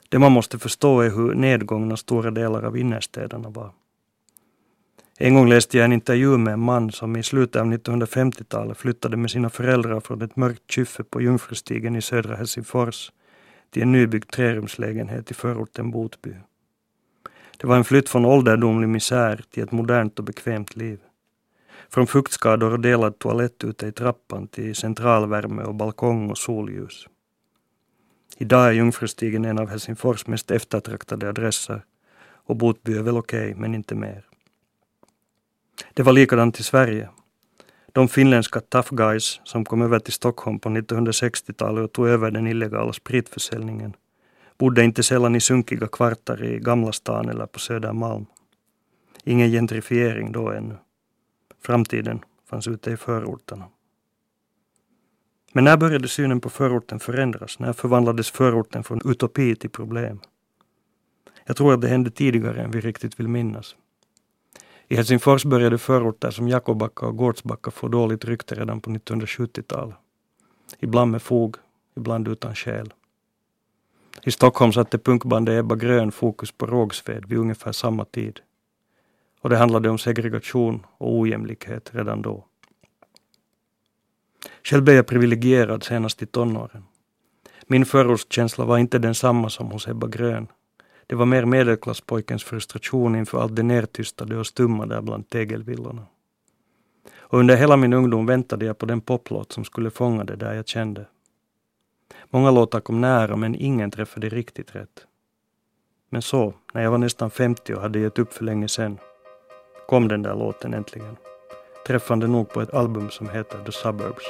Det 0.10 0.20
man 0.20 0.32
måste 0.32 0.60
förstå 0.60 1.02
är 1.02 1.10
hur 1.10 1.34
nedgångna 1.34 1.98
stora 1.98 2.32
delar 2.32 2.64
av 2.64 2.78
innerstäderna 2.78 3.50
var. 3.50 3.72
En 5.18 5.36
gång 5.36 5.50
läste 5.50 5.78
jag 5.78 5.86
en 5.86 5.94
intervju 5.94 6.38
med 6.38 6.54
en 6.54 6.60
man 6.60 6.92
som 6.92 7.16
i 7.16 7.24
slutet 7.24 7.62
av 7.62 7.74
1950-talet 7.74 8.78
flyttade 8.78 9.18
med 9.18 9.32
sina 9.32 9.50
föräldrar 9.50 10.00
från 10.00 10.22
ett 10.22 10.36
mörkt 10.36 10.72
kyffe 10.72 11.04
på 11.04 11.22
Jungfrustigen 11.22 11.96
i 11.96 12.02
södra 12.02 12.36
Helsingfors 12.36 13.12
till 13.70 13.82
en 13.82 13.92
nybyggd 13.92 14.32
trerumslägenhet 14.32 15.32
i 15.32 15.34
förorten 15.34 15.92
Botby. 15.92 16.36
Det 17.58 17.68
var 17.68 17.78
en 17.78 17.84
flytt 17.84 18.10
från 18.10 18.26
ålderdomlig 18.26 18.90
misär 18.90 19.44
till 19.52 19.64
ett 19.64 19.72
modernt 19.72 20.20
och 20.20 20.26
bekvämt 20.26 20.76
liv. 20.76 21.00
Från 21.90 22.08
fuktskador 22.08 22.72
och 22.74 22.80
delad 22.80 23.20
toalett 23.20 23.64
ute 23.64 23.88
i 23.88 23.92
trappan 23.92 24.48
till 24.48 24.76
centralvärme 24.76 25.64
och 25.64 25.76
balkong 25.76 26.30
och 26.30 26.38
solljus. 26.38 27.08
Idag 28.38 28.68
är 28.68 28.72
Jungfrustigen 28.72 29.46
en 29.46 29.60
av 29.60 29.70
Helsingfors 29.70 30.28
mest 30.28 30.52
eftertraktade 30.52 31.30
adresser 31.30 31.84
och 32.46 32.56
Botby 32.56 32.98
är 32.98 33.02
väl 33.02 33.18
okej, 33.18 33.50
okay, 33.50 33.62
men 33.62 33.76
inte 33.76 33.96
mer. 33.96 34.26
Det 35.94 36.04
var 36.04 36.14
likadant 36.14 36.60
i 36.60 36.64
Sverige. 36.64 37.10
De 37.92 38.08
finländska 38.08 38.60
tough 38.60 38.96
guys 38.96 39.42
som 39.44 39.66
kom 39.66 39.82
över 39.82 40.00
till 40.00 40.14
Stockholm 40.14 40.60
på 40.60 40.70
1960-talet 40.70 41.84
och 41.84 41.92
tog 41.92 42.08
över 42.08 42.32
den 42.32 42.48
illegala 42.48 42.94
spritförsäljningen 42.94 43.94
bodde 44.62 44.84
inte 44.84 45.04
sällan 45.04 45.36
i 45.36 45.42
sunkiga 45.42 45.88
kvartar 45.88 46.44
i 46.44 46.60
Gamla 46.60 46.92
stan 46.92 47.30
eller 47.30 47.46
på 47.46 47.60
Södermalm. 47.60 48.26
Ingen 49.24 49.52
gentrifiering 49.52 50.32
då 50.32 50.52
ännu. 50.52 50.76
Framtiden 51.62 52.20
fanns 52.50 52.68
ute 52.68 52.92
i 52.92 52.98
förorterna. 52.98 53.66
Men 55.54 55.64
när 55.64 55.78
började 55.78 56.08
synen 56.08 56.42
på 56.42 56.50
förorten 56.50 57.00
förändras? 57.00 57.60
När 57.60 57.74
förvandlades 57.74 58.32
förorten 58.32 58.84
från 58.84 59.02
utopi 59.06 59.56
till 59.56 59.70
problem? 59.70 60.20
Jag 61.46 61.58
tror 61.58 61.74
att 61.74 61.82
det 61.82 61.88
hände 61.88 62.12
tidigare 62.12 62.62
än 62.62 62.72
vi 62.72 62.82
riktigt 62.82 63.20
vill 63.20 63.28
minnas. 63.28 63.76
I 64.88 64.96
Helsingfors 64.96 65.46
började 65.46 65.78
förorter 65.78 66.32
som 66.32 66.48
Jakobacka 66.48 67.06
och 67.06 67.18
Gårdsbacka 67.18 67.72
få 67.72 67.88
dåligt 67.88 68.26
rykte 68.26 68.56
redan 68.56 68.82
på 68.82 68.90
1970-talet. 68.90 69.96
Ibland 70.80 71.12
med 71.12 71.22
fog, 71.22 71.56
ibland 71.98 72.28
utan 72.28 72.56
skäl. 72.56 72.94
I 74.24 74.32
Stockholm 74.32 74.74
satte 74.74 74.98
punkbandet 74.98 75.60
Ebba 75.60 75.76
Grön 75.76 76.12
fokus 76.12 76.52
på 76.52 76.66
Rågsved 76.66 77.26
vid 77.26 77.38
ungefär 77.38 77.72
samma 77.72 78.06
tid. 78.06 78.40
Och 79.42 79.50
det 79.50 79.58
handlade 79.58 79.90
om 79.90 79.98
segregation 79.98 80.86
och 80.98 81.20
ojämlikhet 81.20 81.90
redan 81.94 82.22
då. 82.22 82.46
Själv 84.64 84.84
blev 84.84 84.96
jag 84.96 85.08
privilegierad 85.08 85.84
senast 85.84 86.22
i 86.22 86.26
tonåren. 86.26 86.84
Min 87.68 87.86
förortskänsla 87.86 88.66
var 88.66 88.78
inte 88.78 89.00
densamma 89.00 89.50
som 89.50 89.72
hos 89.72 89.88
Ebba 89.88 90.08
Grön. 90.08 90.48
Det 91.08 91.16
var 91.16 91.26
mer 91.26 91.46
medelklasspojkens 91.46 92.44
frustration 92.44 93.16
inför 93.16 93.42
allt 93.42 93.56
det 93.56 93.64
nertystade 93.64 94.38
och 94.38 94.48
stumma 94.48 94.86
där 94.86 95.02
bland 95.02 95.30
tegelvillorna. 95.30 96.06
Och 97.18 97.40
under 97.40 97.56
hela 97.56 97.78
min 97.78 97.94
ungdom 97.94 98.26
väntade 98.26 98.66
jag 98.66 98.78
på 98.78 98.86
den 98.86 99.02
poplåt 99.02 99.52
som 99.52 99.66
skulle 99.66 99.90
fånga 99.90 100.24
det 100.24 100.36
där 100.36 100.54
jag 100.54 100.68
kände. 100.68 101.06
Många 102.30 102.52
låtar 102.52 102.80
kom 102.80 103.02
nära 103.02 103.36
men 103.36 103.56
ingen 103.56 103.92
träffade 103.92 104.30
riktigt 104.30 104.76
rätt. 104.76 105.06
Men 106.10 106.22
så, 106.22 106.54
när 106.74 106.82
jag 106.82 106.92
var 106.92 106.98
nästan 106.98 107.32
50 107.32 107.74
och 107.74 107.82
hade 107.82 108.00
gett 108.00 108.20
upp 108.20 108.34
för 108.34 108.44
länge 108.44 108.68
sedan, 108.68 108.98
kom 109.88 110.08
den 110.08 110.22
där 110.22 110.36
låten 110.36 110.74
äntligen. 110.74 111.18
Träffande 111.88 112.28
nog 112.28 112.50
på 112.50 112.62
ett 112.62 112.74
album 112.74 113.10
som 113.10 113.30
heter 113.30 113.64
The 113.66 113.72
Suburbs, 113.72 114.26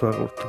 förorten. 0.00 0.48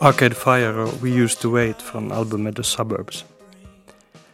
Arcade 0.00 0.34
Fire 0.34 0.82
och 0.82 1.04
We 1.04 1.08
Used 1.08 1.42
To 1.42 1.50
Wait 1.50 1.82
från 1.82 2.12
albumet 2.12 2.56
The 2.56 2.62
Suburbs. 2.62 3.24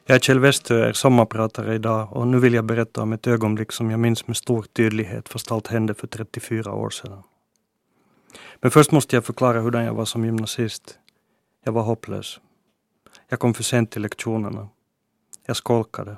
Jag 0.06 0.14
är 0.14 0.18
Kjell 0.18 0.38
Westö, 0.38 0.88
är 0.88 0.92
sommarpratare 0.92 1.74
idag 1.74 2.08
och 2.12 2.26
nu 2.26 2.38
vill 2.38 2.54
jag 2.54 2.64
berätta 2.64 3.02
om 3.02 3.12
ett 3.12 3.26
ögonblick 3.26 3.72
som 3.72 3.90
jag 3.90 4.00
minns 4.00 4.26
med 4.26 4.36
stor 4.36 4.62
tydlighet 4.62 5.28
fast 5.28 5.52
allt 5.52 5.66
hände 5.66 5.94
för 5.94 6.06
34 6.06 6.72
år 6.72 6.90
sedan. 6.90 7.22
Men 8.60 8.70
först 8.70 8.92
måste 8.92 9.16
jag 9.16 9.24
förklara 9.24 9.60
hurdan 9.60 9.84
jag 9.84 9.94
var 9.94 10.04
som 10.04 10.24
gymnasist. 10.24 10.98
Jag 11.64 11.72
var 11.72 11.82
hopplös. 11.82 12.40
Jag 13.28 13.38
kom 13.38 13.54
för 13.54 13.62
sent 13.62 13.90
till 13.90 14.02
lektionerna. 14.02 14.68
Jag 15.46 15.56
skolkade. 15.56 16.16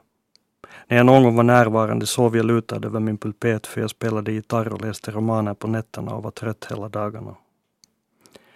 När 0.87 0.97
jag 0.97 1.07
någon 1.07 1.23
gång 1.23 1.37
var 1.37 1.43
närvarande 1.43 2.07
sov 2.07 2.37
jag 2.37 2.47
lutad 2.47 2.87
över 2.87 3.01
min 3.01 3.19
pulpet 3.19 3.67
för 3.67 3.81
jag 3.81 3.91
spelade 3.91 4.33
gitarr 4.33 4.69
och 4.69 4.81
läste 4.81 5.11
romaner 5.11 5.55
på 5.55 5.69
nätterna 5.69 6.15
och 6.15 6.23
var 6.23 6.31
trött 6.31 6.67
hela 6.71 6.89
dagarna. 6.89 7.37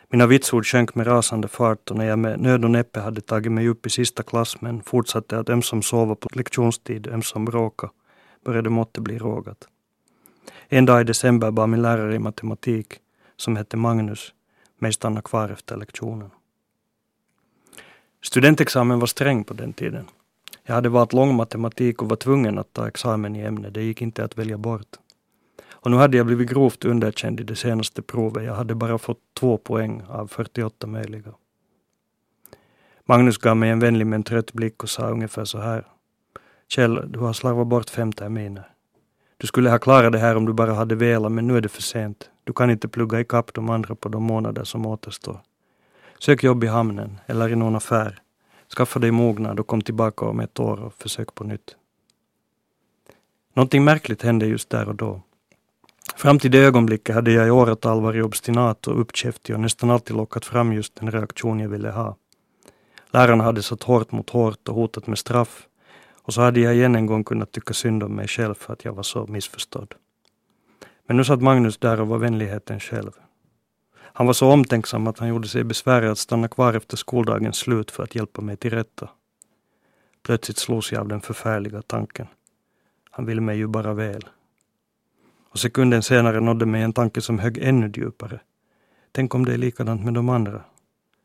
Mina 0.09 0.27
vitsord 0.27 0.67
sjönk 0.67 0.95
med 0.95 1.07
rasande 1.07 1.49
fart 1.49 1.91
och 1.91 1.97
när 1.97 2.05
jag 2.05 2.19
med 2.19 2.41
nöd 2.41 2.65
och 2.65 2.71
näppe 2.71 3.01
hade 3.01 3.21
tagit 3.21 3.53
mig 3.53 3.69
upp 3.69 3.87
i 3.87 3.91
sista 3.91 4.23
klass 4.23 4.61
men 4.61 4.83
fortsatte 4.83 5.39
att 5.39 5.49
ömsom 5.49 5.83
sova 5.83 6.15
på 6.15 6.29
lektionstid, 6.33 7.07
ömsom 7.07 7.45
bråka, 7.45 7.91
började 8.45 8.71
måttet 8.71 9.03
bli 9.03 9.19
rågat. 9.19 9.69
En 10.69 10.87
dag 10.87 11.01
i 11.01 11.05
december 11.05 11.51
bad 11.51 11.69
min 11.69 11.83
lärare 11.83 12.15
i 12.15 12.19
matematik, 12.19 13.01
som 13.45 13.57
hette 13.57 13.77
Magnus, 13.77 14.35
mig 14.79 14.93
stanna 14.93 15.23
kvar 15.23 15.49
efter 15.49 15.77
lektionen. 15.77 16.31
Studentexamen 18.23 18.99
var 18.99 19.07
sträng 19.07 19.45
på 19.45 19.55
den 19.55 19.73
tiden. 19.73 20.07
Jag 20.63 20.75
hade 20.75 20.89
valt 20.89 21.13
lång 21.13 21.35
matematik 21.35 22.03
och 22.03 22.09
var 22.09 22.17
tvungen 22.17 22.59
att 22.59 22.73
ta 22.73 22.89
examen 22.89 23.37
i 23.37 23.41
ämnet. 23.41 23.75
Det 23.75 23.83
gick 23.83 24.03
inte 24.03 24.25
att 24.25 24.39
välja 24.39 24.59
bort. 24.59 24.97
Och 25.71 25.91
nu 25.91 25.97
hade 25.97 26.17
jag 26.17 26.27
blivit 26.27 26.51
grovt 26.51 26.85
underkänd 26.85 27.41
i 27.41 27.43
det 27.43 27.57
senaste 27.57 28.03
provet. 28.03 28.45
Jag 28.45 28.55
hade 28.55 28.75
bara 28.75 28.99
fått 28.99 29.21
två 29.35 29.59
poäng 29.59 30.03
av 30.09 30.27
48 30.27 30.87
möjliga. 30.87 31.33
Magnus 33.05 33.39
gav 33.39 33.57
mig 33.57 33.71
en 33.71 33.81
vänlig 33.81 34.07
men 34.07 34.23
trött 34.23 34.53
blick 34.53 34.83
och 34.83 34.91
sa 34.91 35.09
ungefär 35.09 35.45
så 35.45 35.59
här. 35.59 35.87
Kjell, 36.69 37.13
du 37.13 37.19
har 37.19 37.33
slarvat 37.33 37.67
bort 37.67 37.91
fem 37.91 38.13
terminer. 38.13 38.69
Du 39.37 39.47
skulle 39.47 39.71
ha 39.71 39.79
klarat 39.79 40.13
det 40.13 40.19
här 40.19 40.37
om 40.37 40.47
du 40.47 40.53
bara 40.53 40.75
hade 40.75 40.95
velat, 40.95 41.33
men 41.33 41.47
nu 41.47 41.57
är 41.57 41.61
det 41.61 41.69
för 41.69 41.83
sent. 41.83 42.31
Du 42.45 42.53
kan 42.53 42.71
inte 42.71 42.89
plugga 42.89 43.21
ikapp 43.21 43.55
de 43.55 43.71
andra 43.71 43.95
på 43.95 44.09
de 44.09 44.23
månader 44.23 44.65
som 44.65 44.87
återstår. 44.87 45.41
Sök 46.19 46.43
jobb 46.43 46.65
i 46.65 46.67
hamnen 46.67 47.21
eller 47.27 47.49
i 47.49 47.57
någon 47.57 47.77
affär. 47.77 48.19
Skaffa 48.77 48.99
dig 48.99 49.11
mognad 49.11 49.61
och 49.61 49.67
kom 49.67 49.81
tillbaka 49.81 50.27
om 50.27 50.41
ett 50.41 50.61
år 50.61 50.85
och 50.85 50.95
försök 50.95 51.35
på 51.35 51.45
nytt. 51.45 51.77
Någonting 53.55 53.85
märkligt 53.85 54.23
hände 54.23 54.47
just 54.47 54.71
där 54.71 54.89
och 54.89 54.95
då. 54.95 55.21
Fram 56.17 56.39
till 56.39 56.51
det 56.51 56.59
ögonblicket 56.59 57.15
hade 57.15 57.33
jag 57.33 57.47
i 57.47 57.51
åratal 57.51 58.01
varit 58.01 58.25
obstinat 58.25 58.87
och 58.87 59.01
uppkäftig 59.01 59.55
och 59.55 59.61
nästan 59.61 59.91
alltid 59.91 60.17
lockat 60.17 60.45
fram 60.45 60.73
just 60.73 60.97
den 60.97 61.11
reaktion 61.11 61.61
jag 61.61 61.69
ville 61.69 61.91
ha. 61.91 62.17
Lärarna 63.11 63.45
hade 63.45 63.63
satt 63.63 63.83
hårt 63.83 64.13
mot 64.13 64.31
hårt 64.31 64.69
och 64.69 64.75
hotat 64.75 65.07
med 65.07 65.19
straff 65.19 65.67
och 66.23 66.35
så 66.35 66.41
hade 66.41 66.61
jag 66.61 66.75
igen 66.75 66.95
en 66.95 67.07
gång 67.07 67.25
kunnat 67.25 67.53
tycka 67.53 67.75
synd 67.75 68.03
om 68.03 68.15
mig 68.15 68.29
själv 68.29 68.55
för 68.55 68.73
att 68.73 68.85
jag 68.85 68.93
var 68.93 69.03
så 69.03 69.27
missförstådd. 69.27 69.95
Men 71.07 71.17
nu 71.17 71.25
satt 71.25 71.43
Magnus 71.43 71.79
där 71.79 72.01
och 72.01 72.09
var 72.09 72.19
vänligheten 72.19 72.81
själv. 72.81 73.13
Han 73.97 74.27
var 74.27 74.35
så 74.35 74.51
omtänksam 74.51 75.07
att 75.07 75.19
han 75.19 75.29
gjorde 75.29 75.49
sig 75.49 75.65
besväret 75.65 76.11
att 76.11 76.19
stanna 76.19 76.49
kvar 76.49 76.75
efter 76.75 76.97
skoldagens 76.97 77.57
slut 77.57 77.91
för 77.91 78.03
att 78.03 78.15
hjälpa 78.15 78.43
mig 78.43 78.57
till 78.57 78.71
rätta. 78.71 79.09
Plötsligt 80.23 80.59
slogs 80.59 80.93
jag 80.93 81.01
av 81.01 81.09
den 81.09 81.21
förfärliga 81.21 81.83
tanken. 81.83 82.27
Han 83.11 83.27
ville 83.27 83.41
mig 83.41 83.57
ju 83.57 83.67
bara 83.67 83.95
väl. 83.95 84.23
Och 85.51 85.59
sekunden 85.59 86.03
senare 86.03 86.41
nådde 86.41 86.67
mig 86.67 86.83
en 86.83 86.93
tanke 86.93 87.21
som 87.21 87.39
högg 87.39 87.59
ännu 87.59 87.93
djupare. 87.95 88.41
Tänk 89.13 89.35
om 89.35 89.45
det 89.45 89.55
är 89.55 89.59
likadant 89.59 90.05
med 90.05 90.15
de 90.15 90.29
andra. 90.29 90.65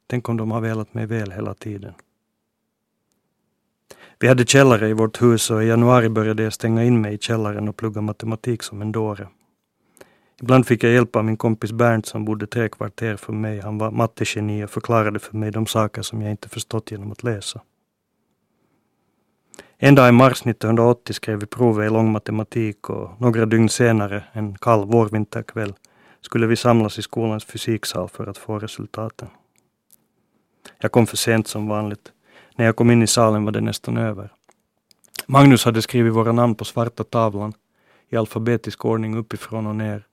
Tänk 0.07 0.29
om 0.29 0.37
de 0.37 0.51
har 0.51 0.61
velat 0.61 0.93
mig 0.93 1.05
väl 1.05 1.31
hela 1.31 1.53
tiden. 1.53 1.93
Vi 4.19 4.27
hade 4.27 4.45
källare 4.45 4.89
i 4.89 4.93
vårt 4.93 5.21
hus 5.21 5.51
och 5.51 5.63
i 5.63 5.67
januari 5.67 6.09
började 6.09 6.43
jag 6.43 6.53
stänga 6.53 6.83
in 6.83 7.01
mig 7.01 7.13
i 7.13 7.17
källaren 7.17 7.69
och 7.69 7.77
plugga 7.77 8.01
matematik 8.01 8.63
som 8.63 8.81
en 8.81 8.91
dåre. 8.91 9.27
Ibland 10.41 10.67
fick 10.67 10.83
jag 10.83 10.93
hjälp 10.93 11.15
av 11.15 11.25
min 11.25 11.37
kompis 11.37 11.71
Bernt 11.71 12.05
som 12.05 12.25
bodde 12.25 12.47
tre 12.47 12.69
kvarter 12.69 13.15
från 13.15 13.41
mig. 13.41 13.59
Han 13.59 13.77
var 13.77 13.91
mattegeni 13.91 14.63
och 14.63 14.69
förklarade 14.69 15.19
för 15.19 15.37
mig 15.37 15.51
de 15.51 15.65
saker 15.65 16.01
som 16.01 16.21
jag 16.21 16.31
inte 16.31 16.49
förstått 16.49 16.91
genom 16.91 17.11
att 17.11 17.23
läsa. 17.23 17.61
En 19.77 19.95
dag 19.95 20.09
i 20.09 20.11
mars 20.11 20.41
1980 20.41 21.13
skrev 21.13 21.39
vi 21.39 21.45
provet 21.45 21.85
i 21.85 21.93
lång 21.93 22.11
matematik 22.11 22.89
och 22.89 23.21
några 23.21 23.45
dygn 23.45 23.69
senare, 23.69 24.23
en 24.31 24.57
kall 24.57 24.85
vårvinterkväll, 24.85 25.73
skulle 26.21 26.47
vi 26.47 26.55
samlas 26.55 26.99
i 26.99 27.01
skolans 27.01 27.45
fysiksal 27.45 28.09
för 28.09 28.27
att 28.27 28.37
få 28.37 28.59
resultaten. 28.59 29.27
Jag 30.79 30.91
kom 30.91 31.07
för 31.07 31.17
sent 31.17 31.47
som 31.47 31.67
vanligt. 31.67 32.11
När 32.55 32.65
jag 32.65 32.75
kom 32.75 32.91
in 32.91 33.03
i 33.03 33.07
salen 33.07 33.45
var 33.45 33.51
det 33.51 33.61
nästan 33.61 33.97
över. 33.97 34.31
Magnus 35.25 35.65
hade 35.65 35.81
skrivit 35.81 36.13
våra 36.13 36.31
namn 36.31 36.55
på 36.55 36.65
svarta 36.65 37.03
tavlan 37.03 37.53
i 38.09 38.17
alfabetisk 38.17 38.85
ordning 38.85 39.17
uppifrån 39.17 39.67
och 39.67 39.75
ner. 39.75 40.08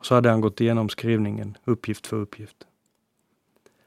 Och 0.00 0.06
så 0.06 0.14
hade 0.14 0.30
han 0.30 0.40
gått 0.40 0.60
igenom 0.60 0.88
skrivningen, 0.88 1.56
uppgift 1.64 2.06
för 2.06 2.16
uppgift. 2.16 2.66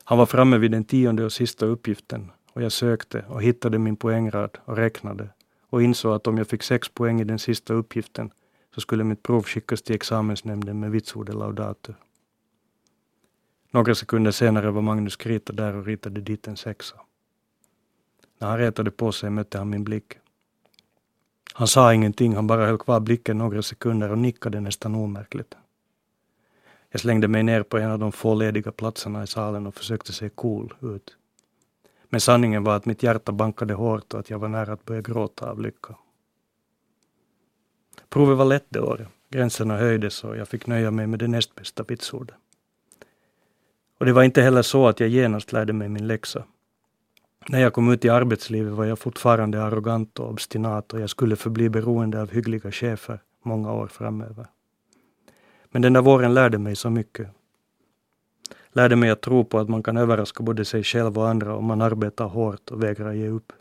Han 0.04 0.18
var 0.18 0.26
framme 0.26 0.58
vid 0.58 0.72
den 0.72 0.84
tionde 0.84 1.26
och 1.26 1.34
sista 1.34 1.66
uppgiften 1.66 2.32
och 2.54 2.62
jag 2.62 2.72
sökte 2.72 3.26
och 3.28 3.44
hittade 3.44 3.80
min 3.80 3.96
poängrad 3.96 4.58
och 4.66 4.78
räknade 4.78 5.30
och 5.70 5.84
insåg 5.84 6.14
att 6.14 6.28
om 6.28 6.38
jag 6.38 6.48
fick 6.48 6.64
sex 6.64 6.90
poäng 6.90 7.22
i 7.22 7.24
den 7.24 7.40
sista 7.40 7.74
uppgiften 7.74 8.32
så 8.76 8.82
skulle 8.82 9.04
mitt 9.04 9.24
prov 9.24 9.44
skickas 9.44 9.82
till 9.82 9.96
examensnämnden 9.96 10.80
med 10.80 10.92
vitsordet 10.92 11.36
laudator. 11.36 11.96
Några 13.72 13.96
sekunder 13.96 14.32
senare 14.32 14.72
var 14.72 14.82
Magnus 14.82 15.16
Krita 15.16 15.54
där 15.54 15.76
och 15.76 15.86
ritade 15.86 16.22
dit 16.22 16.48
en 16.48 16.58
sexa. 16.58 16.96
När 18.40 18.48
han 18.48 18.58
retade 18.58 18.92
på 18.92 19.12
sig 19.12 19.30
mötte 19.30 19.58
han 19.58 19.70
min 19.70 19.84
blick. 19.84 20.14
Han 21.54 21.68
sa 21.68 21.94
ingenting, 21.94 22.36
han 22.36 22.48
bara 22.48 22.66
höll 22.66 22.78
kvar 22.78 23.00
blicken 23.00 23.38
några 23.38 23.62
sekunder 23.62 24.12
och 24.12 24.18
nickade 24.18 24.60
nästan 24.60 24.96
omärkligt. 24.96 25.56
Jag 26.94 27.02
slängde 27.02 27.28
mig 27.28 27.44
ner 27.44 27.64
på 27.64 27.78
en 27.78 27.92
av 27.92 28.00
de 28.00 28.12
få 28.12 28.36
lediga 28.36 28.72
platserna 28.72 29.24
i 29.24 29.28
salen 29.28 29.68
och 29.68 29.76
försökte 29.76 30.14
se 30.14 30.30
cool 30.30 30.74
ut. 30.82 31.18
Men 32.10 32.22
sanningen 32.22 32.64
var 32.64 32.76
att 32.76 32.86
mitt 32.86 33.04
hjärta 33.04 33.32
bankade 33.32 33.74
hårt 33.74 34.14
och 34.14 34.20
att 34.20 34.30
jag 34.30 34.40
var 34.40 34.48
nära 34.48 34.74
att 34.74 34.86
börja 34.86 35.02
gråta 35.02 35.50
av 35.50 35.62
lycka. 35.62 35.96
Provet 38.10 38.38
var 38.38 38.46
lätt 38.46 38.66
det 38.70 38.80
året. 38.80 39.08
Gränserna 39.30 39.78
höjdes 39.78 40.24
och 40.24 40.38
jag 40.38 40.48
fick 40.48 40.68
nöja 40.68 40.92
mig 40.92 41.08
med 41.08 41.20
det 41.20 41.28
näst 41.28 41.56
bästa 41.56 41.84
vitsordet. 41.84 42.36
Och 44.00 44.06
det 44.06 44.14
var 44.14 44.24
inte 44.24 44.42
heller 44.42 44.62
så 44.62 44.88
att 44.88 45.00
jag 45.00 45.10
genast 45.10 45.52
lärde 45.52 45.74
mig 45.74 45.90
min 45.90 46.08
läxa. 46.08 46.44
När 47.50 47.60
jag 47.62 47.74
kom 47.74 47.92
ut 47.92 48.06
i 48.06 48.10
arbetslivet 48.10 48.74
var 48.74 48.86
jag 48.86 49.00
fortfarande 49.00 49.64
arrogant 49.64 50.20
och 50.20 50.30
obstinat 50.30 50.94
och 50.94 51.00
jag 51.00 51.10
skulle 51.10 51.36
förbli 51.36 51.70
beroende 51.70 52.22
av 52.22 52.32
hyggliga 52.32 52.72
chefer 52.72 53.20
många 53.44 53.74
år 53.74 53.88
framöver. 53.88 54.48
Men 55.74 55.82
den 55.82 55.94
där 55.94 56.02
våren 56.02 56.34
lärde 56.34 56.58
mig 56.58 56.76
så 56.76 56.90
mycket. 56.90 57.28
Lärde 58.72 58.96
mig 58.96 59.10
att 59.10 59.22
tro 59.22 59.46
på 59.46 59.60
att 59.60 59.70
man 59.70 59.84
kan 59.84 59.98
överraska 59.98 60.44
både 60.44 60.66
sig 60.66 60.84
själv 60.84 61.18
och 61.18 61.30
andra 61.30 61.56
om 61.56 61.66
man 61.66 61.82
arbetar 61.82 62.26
hårt 62.26 62.72
och 62.72 62.84
vägrar 62.84 63.14
ge 63.14 63.28
upp. 63.28 63.54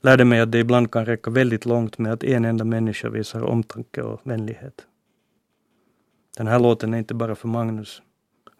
Lärde 0.00 0.24
mig 0.24 0.40
att 0.40 0.52
det 0.52 0.58
ibland 0.58 0.90
kan 0.90 1.06
räcka 1.06 1.30
väldigt 1.30 1.66
långt 1.66 1.98
med 1.98 2.12
att 2.12 2.24
en 2.24 2.44
enda 2.44 2.64
människa 2.64 3.08
visar 3.08 3.42
omtanke 3.42 4.02
och 4.02 4.20
vänlighet. 4.24 4.86
Den 6.36 6.46
här 6.46 6.58
låten 6.58 6.94
är 6.94 6.98
inte 6.98 7.14
bara 7.14 7.34
för 7.34 7.48
Magnus, 7.48 8.02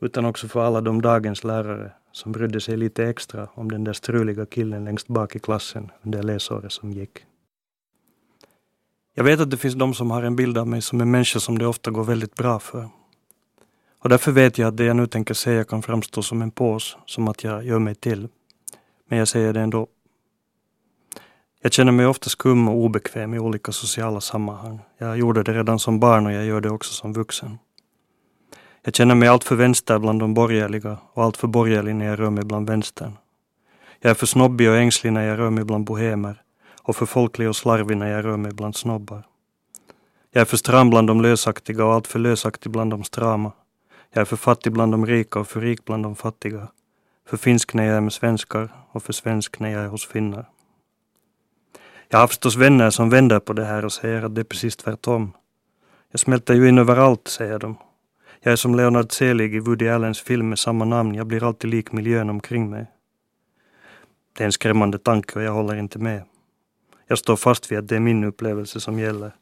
utan 0.01 0.25
också 0.25 0.49
för 0.49 0.65
alla 0.65 0.81
de 0.81 1.03
dagens 1.03 1.45
lärare 1.45 1.93
som 2.13 2.33
brydde 2.33 2.61
sig 2.61 2.77
lite 2.77 3.05
extra 3.05 3.49
om 3.55 3.71
den 3.71 3.85
där 3.85 3.93
struliga 3.93 4.47
killen 4.47 4.85
längst 4.85 5.09
bak 5.09 5.37
i 5.37 5.39
klassen 5.39 5.91
under 6.03 6.23
läsåret 6.23 6.73
som 6.73 6.93
gick. 6.93 7.27
Jag 9.15 9.25
vet 9.25 9.41
att 9.41 9.51
det 9.51 9.57
finns 9.57 9.75
de 9.75 9.95
som 9.95 10.11
har 10.11 10.23
en 10.23 10.37
bild 10.37 10.59
av 10.59 10.69
mig 10.69 10.83
som 10.83 11.01
en 11.01 11.11
människa 11.11 11.41
som 11.41 11.59
det 11.59 11.67
ofta 11.67 11.91
går 11.91 12.05
väldigt 12.05 12.35
bra 12.35 12.59
för. 12.59 12.89
Och 13.99 14.09
därför 14.09 14.33
vet 14.33 14.59
jag 14.59 14.69
att 14.69 14.77
det 14.77 14.85
jag 14.85 14.97
nu 14.97 15.07
tänker 15.07 15.35
säga 15.35 15.65
kan 15.65 15.83
framstå 15.83 16.23
som 16.23 16.43
en 16.43 16.51
pås, 16.51 16.97
som 17.07 17.29
att 17.29 17.45
jag 17.45 17.65
gör 17.65 17.79
mig 17.79 17.95
till. 17.95 18.29
Men 19.09 19.19
jag 19.19 19.29
säger 19.29 19.53
det 19.53 19.61
ändå. 19.61 19.87
Jag 21.63 21.73
känner 21.73 21.93
mig 21.93 22.07
ofta 22.07 22.31
skum 22.31 22.69
och 22.69 22.77
obekväm 22.77 23.35
i 23.35 23.39
olika 23.39 23.73
sociala 23.73 24.21
sammanhang. 24.21 24.81
Jag 24.99 25.19
gjorde 25.19 25.43
det 25.43 25.53
redan 25.55 25.79
som 25.79 26.01
barn 26.01 26.27
och 26.27 26.33
jag 26.33 26.45
gör 26.45 26.61
det 26.61 26.71
också 26.71 26.93
som 26.93 27.13
vuxen. 27.13 27.59
Jag 28.85 28.95
känner 28.95 29.15
mig 29.15 29.29
alltför 29.29 29.57
vänster 29.57 29.99
bland 29.99 30.21
de 30.21 30.35
borgerliga 30.35 30.99
och 31.13 31.25
alltför 31.25 31.49
borgerlig 31.49 31.95
när 31.95 32.07
jag 32.07 32.21
rör 32.21 32.31
mig 32.31 32.45
bland 32.45 32.69
vänstern. 32.69 33.13
Jag 34.01 34.11
är 34.11 34.15
för 34.15 34.27
snobbig 34.27 34.69
och 34.69 34.77
ängslig 34.77 35.13
när 35.13 35.23
jag 35.23 35.39
rör 35.39 35.51
mig 35.51 35.65
bland 35.65 35.85
bohemer 35.85 36.42
och 36.83 36.97
för 36.97 37.07
folklig 37.07 37.49
och 37.49 37.57
slarvig 37.57 37.97
när 37.97 38.11
jag 38.11 38.25
rör 38.25 38.37
mig 38.37 38.53
bland 38.53 38.77
snobbar. 38.77 39.27
Jag 40.31 40.41
är 40.41 40.45
för 40.45 40.57
stram 40.57 40.91
bland 40.91 41.09
de 41.09 41.21
lösaktiga 41.21 41.85
och 41.85 41.93
alltför 41.93 42.19
lösaktig 42.19 42.73
bland 42.73 42.91
de 42.91 43.05
strama. 43.05 43.53
Jag 44.13 44.21
är 44.21 44.25
för 44.25 44.37
fattig 44.37 44.73
bland 44.73 44.93
de 44.93 45.07
rika 45.07 45.41
och 45.41 45.49
för 45.49 45.61
rik 45.61 45.85
bland 45.85 46.03
de 46.03 46.17
fattiga. 46.17 46.69
För 47.29 47.37
finsk 47.37 47.75
när 47.75 47.85
jag 47.85 47.97
är 47.97 48.01
med 48.01 48.13
svenskar 48.13 48.73
och 48.93 49.03
för 49.03 49.13
svensk 49.13 49.61
när 49.61 49.71
jag 49.71 49.85
är 49.85 49.89
hos 49.89 50.07
finnar. 50.07 50.49
Jag 52.09 52.19
har 52.19 52.27
förstås 52.27 52.57
vänner 52.57 52.91
som 52.91 53.11
vänder 53.11 53.41
på 53.41 53.53
det 53.53 53.65
här 53.65 53.85
och 53.85 53.93
säger 53.93 54.23
att 54.23 54.35
det 54.35 54.41
är 54.41 54.45
precis 54.45 54.77
tvärtom. 54.77 55.33
Jag 56.11 56.21
smälter 56.21 56.55
ju 56.55 56.69
in 56.69 56.79
överallt, 56.79 57.29
säger 57.29 57.59
de. 57.59 57.77
Jag 58.41 58.53
är 58.53 58.57
som 58.57 58.75
Leonard 58.75 59.13
Selig 59.13 59.55
i 59.55 59.59
Woody 59.59 59.89
Allens 59.89 60.21
film 60.21 60.49
med 60.49 60.59
samma 60.59 60.85
namn. 60.85 61.15
Jag 61.15 61.27
blir 61.27 61.45
alltid 61.45 61.71
lik 61.71 61.93
miljön 61.93 62.31
omkring 62.31 62.71
mig. 62.71 62.87
Det 64.37 64.45
är 64.45 64.47
en 64.47 64.53
skrämmande 64.53 64.99
tanke 64.99 65.39
och 65.39 65.45
jag 65.45 65.53
håller 65.53 65.77
inte 65.77 65.99
med. 65.99 66.23
Jag 67.13 67.19
står 67.19 67.37
fast 67.37 67.73
vid 67.73 67.79
att 67.79 67.89
det 67.89 67.97
är 67.97 68.01
min 68.01 68.25
upplevelse 68.25 68.81
som 68.81 68.99
gäller. 68.99 69.33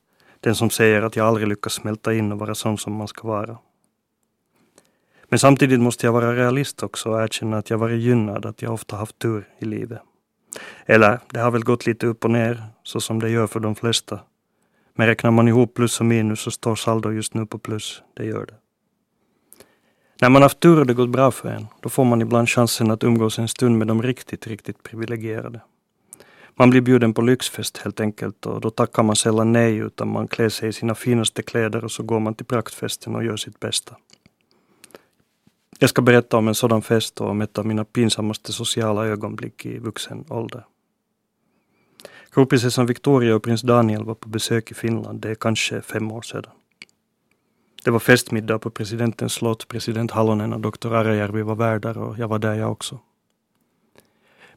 Den 0.40 0.54
som 0.54 0.70
säger 0.70 1.02
att 1.02 1.16
jag 1.16 1.26
aldrig 1.26 1.48
lyckas 1.48 1.72
smälta 1.72 2.14
in 2.14 2.32
och 2.32 2.38
vara 2.38 2.54
sån 2.54 2.78
som 2.78 2.92
man 2.92 3.08
ska 3.08 3.28
vara. 3.28 3.58
Men 5.28 5.38
samtidigt 5.38 5.80
måste 5.80 6.06
jag 6.06 6.12
vara 6.12 6.36
realist 6.36 6.82
också 6.82 7.10
och 7.10 7.22
erkänna 7.22 7.58
att 7.58 7.70
jag 7.70 7.78
varit 7.78 8.00
gynnad, 8.00 8.46
att 8.46 8.62
jag 8.62 8.72
ofta 8.72 8.96
haft 8.96 9.18
tur 9.18 9.48
i 9.58 9.64
livet. 9.64 10.00
Eller, 10.86 11.18
det 11.30 11.40
har 11.40 11.50
väl 11.50 11.64
gått 11.64 11.86
lite 11.86 12.06
upp 12.06 12.24
och 12.24 12.30
ner, 12.30 12.64
så 12.82 13.00
som 13.00 13.20
det 13.20 13.30
gör 13.30 13.46
för 13.46 13.60
de 13.60 13.74
flesta. 13.74 14.20
Men 14.94 15.06
räknar 15.06 15.30
man 15.30 15.48
ihop 15.48 15.74
plus 15.74 16.00
och 16.00 16.06
minus 16.06 16.40
så 16.40 16.50
står 16.50 16.74
saldo 16.74 17.10
just 17.12 17.34
nu 17.34 17.46
på 17.46 17.58
plus. 17.58 18.02
Det 18.16 18.24
gör 18.24 18.46
det. 18.46 18.54
När 20.20 20.28
man 20.28 20.42
haft 20.42 20.60
tur 20.60 20.80
och 20.80 20.86
det 20.86 20.94
gått 20.94 21.10
bra 21.10 21.30
för 21.30 21.48
en, 21.48 21.66
då 21.80 21.88
får 21.88 22.04
man 22.04 22.22
ibland 22.22 22.48
chansen 22.48 22.90
att 22.90 23.04
umgås 23.04 23.38
en 23.38 23.48
stund 23.48 23.78
med 23.78 23.86
de 23.86 24.02
riktigt, 24.02 24.46
riktigt 24.46 24.82
privilegierade. 24.82 25.60
Man 26.60 26.70
blir 26.70 26.80
bjuden 26.80 27.14
på 27.14 27.22
lyxfest 27.22 27.78
helt 27.78 28.00
enkelt 28.00 28.46
och 28.46 28.60
då 28.60 28.70
tackar 28.70 29.02
man 29.02 29.16
sällan 29.16 29.52
nej 29.52 29.76
utan 29.76 30.08
man 30.08 30.28
klär 30.28 30.48
sig 30.48 30.68
i 30.68 30.72
sina 30.72 30.94
finaste 30.94 31.42
kläder 31.42 31.84
och 31.84 31.90
så 31.90 32.02
går 32.02 32.20
man 32.20 32.34
till 32.34 32.46
praktfesten 32.46 33.14
och 33.14 33.24
gör 33.24 33.36
sitt 33.36 33.60
bästa. 33.60 33.96
Jag 35.78 35.90
ska 35.90 36.02
berätta 36.02 36.36
om 36.36 36.48
en 36.48 36.54
sådan 36.54 36.82
fest 36.82 37.20
och 37.20 37.28
om 37.28 37.40
ett 37.40 37.58
av 37.58 37.66
mina 37.66 37.84
pinsammaste 37.84 38.52
sociala 38.52 39.06
ögonblick 39.06 39.66
i 39.66 39.78
vuxen 39.78 40.24
ålder. 40.28 40.64
Kronprinsessan 42.30 42.86
Victoria 42.86 43.36
och 43.36 43.42
prins 43.42 43.62
Daniel 43.62 44.04
var 44.04 44.14
på 44.14 44.28
besök 44.28 44.70
i 44.70 44.74
Finland, 44.74 45.20
det 45.20 45.30
är 45.30 45.34
kanske 45.34 45.80
fem 45.80 46.12
år 46.12 46.22
sedan. 46.22 46.52
Det 47.84 47.90
var 47.90 47.98
festmiddag 47.98 48.58
på 48.58 48.70
presidentens 48.70 49.32
slott, 49.32 49.68
president 49.68 50.10
Halonen 50.10 50.52
och 50.52 50.60
doktor 50.60 50.94
Arajärvi 50.94 51.42
var 51.42 51.54
värdar 51.54 51.98
och 51.98 52.18
jag 52.18 52.28
var 52.28 52.38
där 52.38 52.54
jag 52.54 52.72
också. 52.72 52.98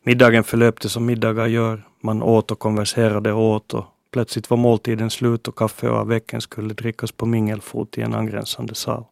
Middagen 0.05 0.43
förlöpte 0.43 0.89
som 0.89 1.05
middagar 1.05 1.47
gör, 1.47 1.83
man 2.01 2.23
åt 2.23 2.51
och 2.51 2.59
konverserade 2.59 3.33
och 3.33 3.43
åt 3.43 3.73
och 3.73 3.85
plötsligt 4.11 4.49
var 4.49 4.57
måltiden 4.57 5.09
slut 5.09 5.47
och 5.47 5.55
kaffe 5.55 5.89
och 5.89 5.97
avecken 5.97 6.41
skulle 6.41 6.73
drickas 6.73 7.11
på 7.11 7.25
mingelfot 7.25 7.97
i 7.97 8.01
en 8.01 8.13
angränsande 8.13 8.75
sal. 8.75 9.03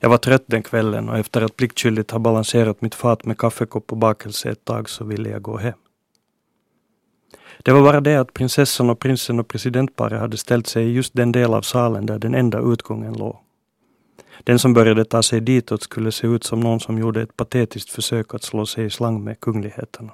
Jag 0.00 0.10
var 0.10 0.18
trött 0.18 0.44
den 0.46 0.62
kvällen 0.62 1.08
och 1.08 1.18
efter 1.18 1.42
att 1.42 1.56
pliktskyldigt 1.56 2.10
ha 2.10 2.18
balanserat 2.18 2.82
mitt 2.82 2.94
fat 2.94 3.24
med 3.24 3.38
kaffekopp 3.38 3.92
och 3.92 3.98
bakelse 3.98 4.50
ett 4.50 4.64
tag 4.64 4.88
så 4.88 5.04
ville 5.04 5.30
jag 5.30 5.42
gå 5.42 5.56
hem. 5.56 5.78
Det 7.62 7.72
var 7.72 7.82
bara 7.82 8.00
det 8.00 8.16
att 8.16 8.32
prinsessan 8.32 8.90
och 8.90 8.98
prinsen 8.98 9.40
och 9.40 9.48
presidentparet 9.48 10.20
hade 10.20 10.36
ställt 10.36 10.66
sig 10.66 10.84
i 10.84 10.92
just 10.92 11.14
den 11.14 11.32
del 11.32 11.54
av 11.54 11.62
salen 11.62 12.06
där 12.06 12.18
den 12.18 12.34
enda 12.34 12.60
utgången 12.60 13.12
låg. 13.12 13.36
Den 14.44 14.58
som 14.58 14.74
började 14.74 15.04
ta 15.04 15.22
sig 15.22 15.40
ditåt 15.40 15.82
skulle 15.82 16.12
se 16.12 16.26
ut 16.26 16.44
som 16.44 16.60
någon 16.60 16.80
som 16.80 16.98
gjorde 16.98 17.22
ett 17.22 17.36
patetiskt 17.36 17.90
försök 17.90 18.34
att 18.34 18.42
slå 18.42 18.66
sig 18.66 18.84
i 18.84 18.90
slang 18.90 19.24
med 19.24 19.40
kungligheterna. 19.40 20.12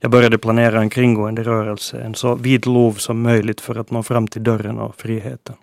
Jag 0.00 0.10
började 0.10 0.38
planera 0.38 0.80
en 0.80 0.90
kringgående 0.90 1.42
rörelse, 1.42 2.00
en 2.00 2.14
så 2.14 2.34
vid 2.34 2.66
lov 2.66 2.92
som 2.92 3.22
möjligt 3.22 3.60
för 3.60 3.78
att 3.78 3.90
nå 3.90 4.02
fram 4.02 4.26
till 4.26 4.42
dörren 4.42 4.78
och 4.78 4.96
friheten. 4.96 5.56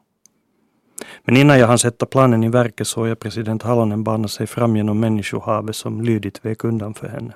Men 1.24 1.38
innan 1.38 1.60
jag 1.60 1.68
hann 1.68 1.80
sätta 1.80 2.06
planen 2.06 2.44
i 2.44 2.50
verket 2.50 2.88
såg 2.88 3.08
jag 3.08 3.20
president 3.20 3.64
Halonen 3.64 4.04
bana 4.04 4.28
sig 4.28 4.48
fram 4.48 4.76
genom 4.76 5.00
människohavet 5.00 5.76
som 5.76 6.02
lydigt 6.02 6.46
vek 6.46 6.64
undan 6.64 6.94
för 6.94 7.08
henne. 7.08 7.34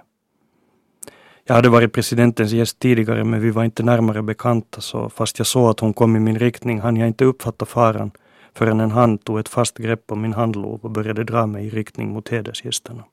Jag 1.45 1.55
hade 1.55 1.69
varit 1.69 1.93
presidentens 1.93 2.51
gäst 2.51 2.79
tidigare 2.79 3.23
men 3.23 3.41
vi 3.41 3.49
var 3.49 3.63
inte 3.63 3.83
närmare 3.83 4.21
bekanta 4.21 4.81
så 4.81 5.09
fast 5.09 5.37
jag 5.37 5.47
såg 5.47 5.69
att 5.69 5.79
hon 5.79 5.93
kom 5.93 6.15
i 6.15 6.19
min 6.19 6.39
riktning 6.39 6.79
hann 6.81 6.97
jag 6.97 7.07
inte 7.07 7.25
uppfatta 7.25 7.65
faran 7.65 8.11
förrän 8.55 8.79
en 8.79 8.91
hand 8.91 9.23
tog 9.23 9.39
ett 9.39 9.49
fast 9.49 9.77
grepp 9.77 10.11
om 10.11 10.21
min 10.21 10.33
handlov 10.33 10.79
och 10.83 10.91
började 10.91 11.23
dra 11.23 11.45
mig 11.45 11.65
i 11.65 11.69
riktning 11.69 12.09
mot 12.09 12.29
hedersgästerna. 12.29 13.03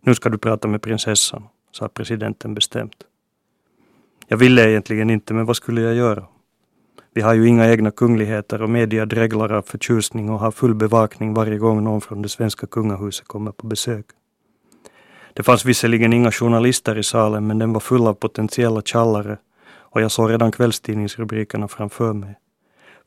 Nu 0.00 0.14
ska 0.14 0.28
du 0.28 0.38
prata 0.38 0.68
med 0.68 0.82
prinsessan, 0.82 1.42
sa 1.72 1.88
presidenten 1.88 2.54
bestämt. 2.54 3.04
Jag 4.28 4.36
ville 4.36 4.70
egentligen 4.70 5.10
inte, 5.10 5.34
men 5.34 5.46
vad 5.46 5.56
skulle 5.56 5.80
jag 5.80 5.94
göra? 5.94 6.26
Vi 7.14 7.20
har 7.20 7.34
ju 7.34 7.48
inga 7.48 7.70
egna 7.70 7.90
kungligheter 7.90 8.62
och 8.62 8.70
media 8.70 9.06
dreglar 9.06 9.52
av 9.52 9.62
förtjusning 9.62 10.30
och 10.30 10.38
har 10.38 10.50
full 10.50 10.74
bevakning 10.74 11.34
varje 11.34 11.58
gång 11.58 11.84
någon 11.84 12.00
från 12.00 12.22
det 12.22 12.28
svenska 12.28 12.66
kungahuset 12.66 13.28
kommer 13.28 13.52
på 13.52 13.66
besök. 13.66 14.06
Det 15.34 15.42
fanns 15.42 15.64
visserligen 15.64 16.12
inga 16.12 16.32
journalister 16.32 16.98
i 16.98 17.02
salen 17.02 17.46
men 17.46 17.58
den 17.58 17.72
var 17.72 17.80
full 17.80 18.06
av 18.06 18.14
potentiella 18.14 18.82
tjallare 18.82 19.38
och 19.72 20.00
jag 20.00 20.10
såg 20.10 20.30
redan 20.30 20.52
kvällstidningsrubrikerna 20.52 21.68
framför 21.68 22.12
mig. 22.12 22.39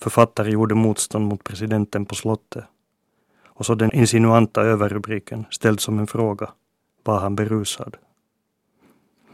Författare 0.03 0.51
gjorde 0.51 0.75
motstånd 0.75 1.25
mot 1.25 1.43
presidenten 1.43 2.05
på 2.05 2.15
slottet. 2.15 2.63
Och 3.45 3.65
så 3.65 3.75
den 3.75 3.91
insinuanta 3.91 4.61
överrubriken, 4.61 5.45
ställd 5.49 5.79
som 5.79 5.99
en 5.99 6.07
fråga. 6.07 6.49
Var 7.03 7.19
han 7.19 7.35
berusad? 7.35 7.97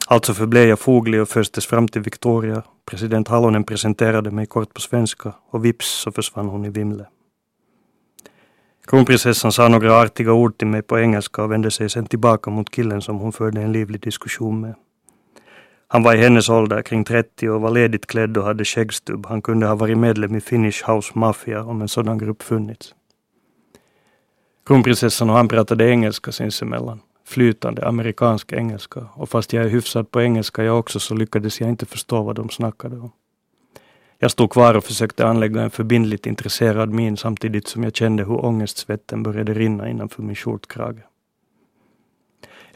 Alltså 0.07 0.33
förblev 0.33 0.69
jag 0.69 0.79
foglig 0.79 1.21
och 1.21 1.29
föstes 1.29 1.65
fram 1.65 1.87
till 1.87 2.01
Victoria. 2.01 2.63
President 2.85 3.27
Halonen 3.27 3.63
presenterade 3.63 4.31
mig 4.31 4.45
kort 4.45 4.73
på 4.73 4.81
svenska 4.81 5.33
och 5.49 5.65
vips 5.65 5.87
så 5.87 6.11
försvann 6.11 6.49
hon 6.49 6.65
i 6.65 6.69
vimle. 6.69 7.05
Kronprinsessan 8.85 9.51
sa 9.51 9.67
några 9.67 10.01
artiga 10.01 10.33
ord 10.33 10.57
till 10.57 10.67
mig 10.67 10.81
på 10.81 10.99
engelska 10.99 11.43
och 11.43 11.51
vände 11.51 11.71
sig 11.71 11.89
sen 11.89 12.05
tillbaka 12.05 12.49
mot 12.49 12.69
killen 12.69 13.01
som 13.01 13.19
hon 13.19 13.31
förde 13.31 13.61
en 13.61 13.71
livlig 13.71 14.01
diskussion 14.01 14.61
med. 14.61 14.75
Han 15.91 16.03
var 16.03 16.15
i 16.15 16.17
hennes 16.17 16.49
ålder, 16.49 16.81
kring 16.81 17.03
30 17.03 17.49
och 17.49 17.61
var 17.61 17.71
ledigt 17.71 18.07
klädd 18.07 18.37
och 18.37 18.43
hade 18.43 18.65
skäggstubb. 18.65 19.25
Han 19.25 19.41
kunde 19.41 19.67
ha 19.67 19.75
varit 19.75 19.97
medlem 19.97 20.35
i 20.35 20.41
Finnish 20.41 20.89
House 20.89 21.11
Mafia 21.15 21.63
om 21.63 21.81
en 21.81 21.87
sådan 21.87 22.17
grupp 22.17 22.43
funnits. 22.43 22.95
Kronprinsessan 24.65 25.29
och 25.29 25.35
han 25.35 25.47
pratade 25.47 25.89
engelska 25.89 26.31
sinsemellan. 26.31 26.99
Flytande 27.25 27.87
amerikansk 27.87 28.53
engelska. 28.53 29.07
Och 29.13 29.29
fast 29.29 29.53
jag 29.53 29.65
är 29.65 29.69
hyfsad 29.69 30.11
på 30.11 30.21
engelska 30.21 30.63
jag 30.63 30.79
också 30.79 30.99
så 30.99 31.15
lyckades 31.15 31.61
jag 31.61 31.69
inte 31.69 31.85
förstå 31.85 32.23
vad 32.23 32.35
de 32.35 32.49
snackade 32.49 32.99
om. 32.99 33.11
Jag 34.19 34.31
stod 34.31 34.51
kvar 34.51 34.73
och 34.73 34.83
försökte 34.83 35.27
anlägga 35.27 35.61
en 35.61 35.71
förbindligt 35.71 36.25
intresserad 36.25 36.89
min 36.89 37.17
samtidigt 37.17 37.67
som 37.67 37.83
jag 37.83 37.95
kände 37.95 38.23
hur 38.23 38.45
ångestsvetten 38.45 39.23
började 39.23 39.53
rinna 39.53 39.89
innanför 39.89 40.23
min 40.23 40.35
skjortkrage. 40.35 41.08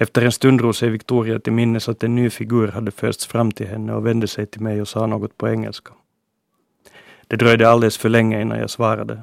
Efter 0.03 0.21
en 0.21 0.31
stund 0.31 0.59
drog 0.59 0.75
sig 0.75 0.89
Victoria 0.89 1.39
till 1.39 1.53
minnes 1.53 1.89
att 1.89 2.03
en 2.03 2.15
ny 2.15 2.29
figur 2.29 2.67
hade 2.67 2.91
förts 2.91 3.27
fram 3.27 3.51
till 3.51 3.67
henne 3.67 3.93
och 3.93 4.05
vände 4.05 4.27
sig 4.27 4.45
till 4.45 4.61
mig 4.61 4.81
och 4.81 4.87
sa 4.87 5.07
något 5.07 5.37
på 5.37 5.49
engelska. 5.49 5.93
Det 7.27 7.35
dröjde 7.35 7.69
alldeles 7.69 7.97
för 7.97 8.09
länge 8.09 8.41
innan 8.41 8.59
jag 8.59 8.69
svarade. 8.69 9.21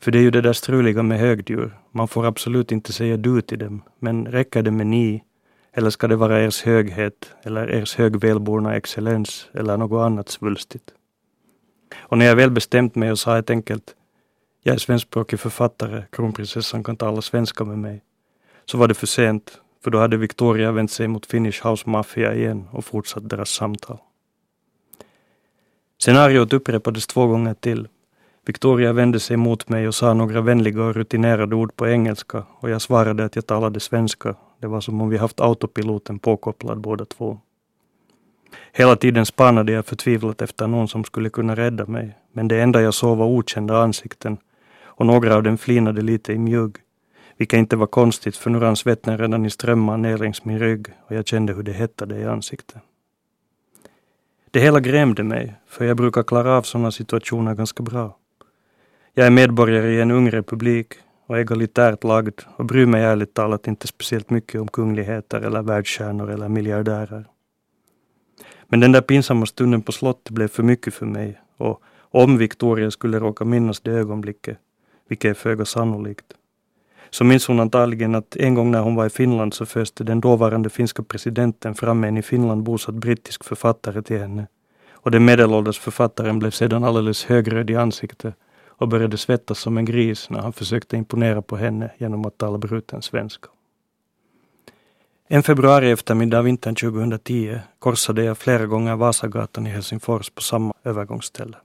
För 0.00 0.10
det 0.10 0.18
är 0.18 0.22
ju 0.22 0.30
det 0.30 0.40
där 0.40 0.52
struliga 0.52 1.02
med 1.02 1.18
högdjur. 1.18 1.78
Man 1.92 2.08
får 2.08 2.26
absolut 2.26 2.72
inte 2.72 2.92
säga 2.92 3.16
du 3.16 3.40
till 3.40 3.58
dem, 3.58 3.82
men 3.98 4.26
räcker 4.26 4.62
det 4.62 4.70
med 4.70 4.86
ni? 4.86 5.24
Eller 5.72 5.90
ska 5.90 6.08
det 6.08 6.16
vara 6.16 6.40
ers 6.40 6.62
höghet, 6.62 7.34
eller 7.42 7.68
ers 7.68 7.96
högvälborna 7.96 8.76
excellens, 8.76 9.48
eller 9.54 9.76
något 9.76 10.04
annat 10.04 10.28
svulstigt? 10.28 10.90
Och 11.98 12.18
när 12.18 12.26
jag 12.26 12.36
väl 12.36 12.50
bestämt 12.50 12.94
mig 12.94 13.10
och 13.10 13.18
sa 13.18 13.34
helt 13.34 13.50
enkelt 13.50 13.94
jag 14.62 14.74
är 14.74 14.78
svenskspråkig 14.78 15.40
författare, 15.40 16.04
kronprinsessan 16.12 16.84
kan 16.84 16.96
tala 16.96 17.22
svenska 17.22 17.64
med 17.64 17.78
mig, 17.78 18.02
så 18.64 18.78
var 18.78 18.88
det 18.88 18.94
för 18.94 19.06
sent 19.06 19.58
för 19.84 19.90
då 19.90 19.98
hade 19.98 20.16
Victoria 20.16 20.72
vänt 20.72 20.90
sig 20.90 21.08
mot 21.08 21.26
Finnish 21.26 21.66
House 21.66 21.90
Mafia 21.90 22.34
igen 22.34 22.68
och 22.70 22.84
fortsatt 22.84 23.28
deras 23.28 23.50
samtal. 23.50 23.98
Scenariot 25.98 26.52
upprepades 26.52 27.06
två 27.06 27.26
gånger 27.26 27.54
till. 27.54 27.88
Victoria 28.46 28.92
vände 28.92 29.20
sig 29.20 29.36
mot 29.36 29.68
mig 29.68 29.88
och 29.88 29.94
sa 29.94 30.14
några 30.14 30.40
vänliga 30.40 30.82
och 30.82 30.94
rutinerade 30.94 31.54
ord 31.56 31.76
på 31.76 31.88
engelska 31.88 32.44
och 32.60 32.70
jag 32.70 32.82
svarade 32.82 33.24
att 33.24 33.36
jag 33.36 33.46
talade 33.46 33.80
svenska. 33.80 34.34
Det 34.60 34.66
var 34.66 34.80
som 34.80 35.00
om 35.00 35.08
vi 35.08 35.16
haft 35.16 35.40
autopiloten 35.40 36.18
påkopplad 36.18 36.80
båda 36.80 37.04
två. 37.04 37.40
Hela 38.72 38.96
tiden 38.96 39.26
spanade 39.26 39.72
jag 39.72 39.86
förtvivlat 39.86 40.42
efter 40.42 40.66
någon 40.66 40.88
som 40.88 41.04
skulle 41.04 41.30
kunna 41.30 41.56
rädda 41.56 41.86
mig, 41.86 42.18
men 42.32 42.48
det 42.48 42.60
enda 42.60 42.82
jag 42.82 42.94
såg 42.94 43.18
var 43.18 43.26
okända 43.26 43.82
ansikten 43.82 44.36
och 44.84 45.06
några 45.06 45.36
av 45.36 45.42
dem 45.42 45.58
flinade 45.58 46.02
lite 46.02 46.32
i 46.32 46.38
mjugg. 46.38 46.76
Vilket 47.42 47.58
inte 47.58 47.76
var 47.76 47.86
konstigt 47.86 48.36
för 48.36 48.50
nu 48.50 48.60
rann 48.60 48.76
svetten 48.76 49.18
redan 49.18 49.46
i 49.46 49.50
strömmar 49.50 49.96
ner 49.96 50.18
längs 50.18 50.44
min 50.44 50.58
rygg 50.58 50.86
och 51.06 51.14
jag 51.16 51.26
kände 51.26 51.52
hur 51.52 51.62
det 51.62 51.72
hettade 51.72 52.18
i 52.18 52.24
ansiktet. 52.24 52.76
Det 54.50 54.60
hela 54.60 54.80
grämde 54.80 55.22
mig, 55.22 55.54
för 55.66 55.84
jag 55.84 55.96
brukar 55.96 56.22
klara 56.22 56.56
av 56.56 56.62
sådana 56.62 56.90
situationer 56.92 57.54
ganska 57.54 57.82
bra. 57.82 58.16
Jag 59.14 59.26
är 59.26 59.30
medborgare 59.30 59.90
i 59.90 60.00
en 60.00 60.10
ung 60.10 60.30
republik 60.30 60.94
och 61.26 61.38
egalitärt 61.38 62.04
lagd 62.04 62.40
och 62.56 62.64
bryr 62.64 62.86
mig 62.86 63.02
ärligt 63.02 63.34
talat 63.34 63.66
inte 63.66 63.86
speciellt 63.86 64.30
mycket 64.30 64.60
om 64.60 64.68
kungligheter 64.68 65.40
eller 65.40 65.62
världsstjärnor 65.62 66.30
eller 66.30 66.48
miljardärer. 66.48 67.24
Men 68.68 68.80
den 68.80 68.92
där 68.92 69.02
pinsamma 69.02 69.46
stunden 69.46 69.82
på 69.82 69.92
slottet 69.92 70.30
blev 70.30 70.48
för 70.48 70.62
mycket 70.62 70.94
för 70.94 71.06
mig 71.06 71.40
och 71.56 71.82
om 71.96 72.38
Victoria 72.38 72.90
skulle 72.90 73.18
råka 73.18 73.44
minnas 73.44 73.80
det 73.80 73.92
ögonblicket, 73.92 74.58
vilket 75.08 75.30
är 75.30 75.34
föga 75.34 75.64
sannolikt, 75.64 76.26
så 77.14 77.24
minns 77.24 77.46
hon 77.46 77.60
antagligen 77.60 78.14
att 78.14 78.36
en 78.36 78.54
gång 78.54 78.70
när 78.70 78.80
hon 78.80 78.94
var 78.94 79.06
i 79.06 79.10
Finland 79.10 79.54
så 79.54 79.66
föste 79.66 80.04
den 80.04 80.20
dåvarande 80.20 80.70
finska 80.70 81.02
presidenten 81.02 81.74
fram 81.74 82.04
en 82.04 82.16
i 82.16 82.22
Finland 82.22 82.62
bosatt 82.62 82.94
brittisk 82.94 83.44
författare 83.44 84.02
till 84.02 84.18
henne. 84.18 84.46
Och 84.92 85.10
den 85.10 85.24
medelålders 85.24 85.78
författaren 85.78 86.38
blev 86.38 86.50
sedan 86.50 86.84
alldeles 86.84 87.24
högröd 87.24 87.70
i 87.70 87.76
ansiktet 87.76 88.34
och 88.66 88.88
började 88.88 89.16
svettas 89.16 89.58
som 89.58 89.78
en 89.78 89.84
gris 89.84 90.30
när 90.30 90.40
han 90.40 90.52
försökte 90.52 90.96
imponera 90.96 91.42
på 91.42 91.56
henne 91.56 91.90
genom 91.98 92.24
att 92.26 92.38
tala 92.38 92.58
bruten 92.58 93.02
svenska. 93.02 93.48
En 95.28 95.42
februari 95.42 95.90
eftermiddag 95.90 96.42
vintern 96.42 96.74
2010 96.74 97.58
korsade 97.78 98.24
jag 98.24 98.38
flera 98.38 98.66
gånger 98.66 98.96
Vasagatan 98.96 99.66
i 99.66 99.70
Helsingfors 99.70 100.30
på 100.30 100.42
samma 100.42 100.74
övergångsställe. 100.84 101.56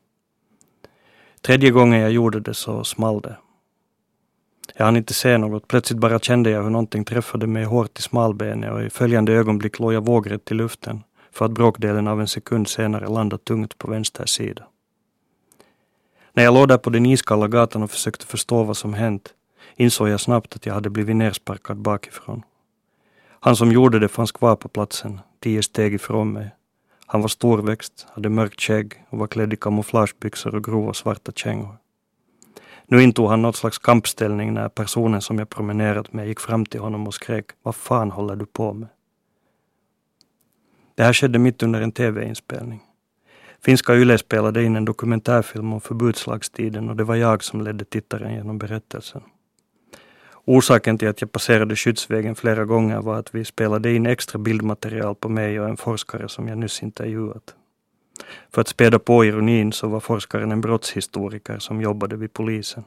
Tredje 1.41 1.71
gången 1.71 1.99
jag 1.99 2.11
gjorde 2.11 2.39
det 2.39 2.53
så 2.53 2.83
small 2.83 3.21
det. 3.21 3.37
Jag 4.75 4.85
hann 4.85 4.97
inte 4.97 5.13
se 5.13 5.37
något. 5.37 5.67
Plötsligt 5.67 5.99
bara 5.99 6.19
kände 6.19 6.49
jag 6.49 6.63
hur 6.63 6.69
någonting 6.69 7.05
träffade 7.05 7.47
mig 7.47 7.63
hårt 7.63 7.99
i 7.99 8.01
smalbenet 8.01 8.71
och 8.71 8.83
i 8.83 8.89
följande 8.89 9.33
ögonblick 9.33 9.79
låg 9.79 9.93
jag 9.93 10.05
vågrätt 10.05 10.51
i 10.51 10.53
luften 10.53 11.03
för 11.31 11.45
att 11.45 11.51
bråkdelen 11.51 12.07
av 12.07 12.21
en 12.21 12.27
sekund 12.27 12.67
senare 12.67 13.07
landa 13.07 13.37
tungt 13.37 13.77
på 13.77 13.91
vänster 13.91 14.25
sida. 14.25 14.63
När 16.33 16.43
jag 16.43 16.53
låg 16.53 16.67
där 16.67 16.77
på 16.77 16.89
den 16.89 17.05
iskalla 17.05 17.47
gatan 17.47 17.83
och 17.83 17.91
försökte 17.91 18.25
förstå 18.25 18.63
vad 18.63 18.77
som 18.77 18.93
hänt 18.93 19.33
insåg 19.75 20.09
jag 20.09 20.19
snabbt 20.19 20.55
att 20.55 20.65
jag 20.65 20.73
hade 20.73 20.89
blivit 20.89 21.15
nersparkad 21.15 21.77
bakifrån. 21.77 22.43
Han 23.39 23.55
som 23.55 23.71
gjorde 23.71 23.99
det 23.99 24.07
fanns 24.07 24.31
kvar 24.31 24.55
på 24.55 24.67
platsen, 24.69 25.19
tio 25.39 25.63
steg 25.63 25.93
ifrån 25.93 26.33
mig. 26.33 26.49
Han 27.05 27.21
var 27.21 27.27
storväxt, 27.27 28.07
hade 28.09 28.29
mörkt 28.29 28.61
skägg 28.61 29.03
och 29.09 29.17
var 29.17 29.27
klädd 29.27 29.53
i 29.53 29.55
kamouflagebyxor 29.55 30.55
och 30.55 30.63
grova 30.63 30.93
svarta 30.93 31.31
kängor. 31.31 31.77
Nu 32.89 33.03
intog 33.03 33.29
han 33.29 33.41
något 33.41 33.55
slags 33.55 33.77
kampställning 33.77 34.53
när 34.53 34.69
personen 34.69 35.21
som 35.21 35.39
jag 35.39 35.49
promenerat 35.49 36.13
med 36.13 36.27
gick 36.27 36.39
fram 36.39 36.65
till 36.65 36.79
honom 36.79 37.07
och 37.07 37.13
skrek 37.13 37.45
Vad 37.63 37.75
fan 37.75 38.11
håller 38.11 38.35
du 38.35 38.45
på 38.45 38.73
med? 38.73 38.89
Det 40.95 41.03
här 41.03 41.13
skedde 41.13 41.39
mitt 41.39 41.63
under 41.63 41.81
en 41.81 41.91
tv-inspelning. 41.91 42.81
Finska 43.61 43.95
Yle 43.95 44.17
spelade 44.17 44.63
in 44.63 44.75
en 44.75 44.85
dokumentärfilm 44.85 45.73
om 45.73 45.81
förbudslagstiden 45.81 46.89
och 46.89 46.95
det 46.95 47.03
var 47.03 47.15
jag 47.15 47.43
som 47.43 47.61
ledde 47.61 47.85
tittaren 47.85 48.33
genom 48.33 48.57
berättelsen. 48.57 49.21
Orsaken 50.45 50.97
till 50.97 51.07
att 51.07 51.21
jag 51.21 51.31
passerade 51.31 51.75
skyddsvägen 51.75 52.35
flera 52.35 52.65
gånger 52.65 53.01
var 53.01 53.19
att 53.19 53.35
vi 53.35 53.45
spelade 53.45 53.95
in 53.95 54.05
extra 54.05 54.39
bildmaterial 54.39 55.15
på 55.15 55.29
mig 55.29 55.59
och 55.59 55.69
en 55.69 55.77
forskare 55.77 56.29
som 56.29 56.47
jag 56.47 56.57
nyss 56.57 56.83
intervjuat. 56.83 57.55
För 58.53 58.61
att 58.61 58.67
späda 58.67 58.99
på 58.99 59.25
ironin 59.25 59.71
så 59.71 59.87
var 59.87 59.99
forskaren 59.99 60.51
en 60.51 60.61
brottshistoriker 60.61 61.59
som 61.59 61.81
jobbade 61.81 62.15
vid 62.15 62.33
polisen. 62.33 62.83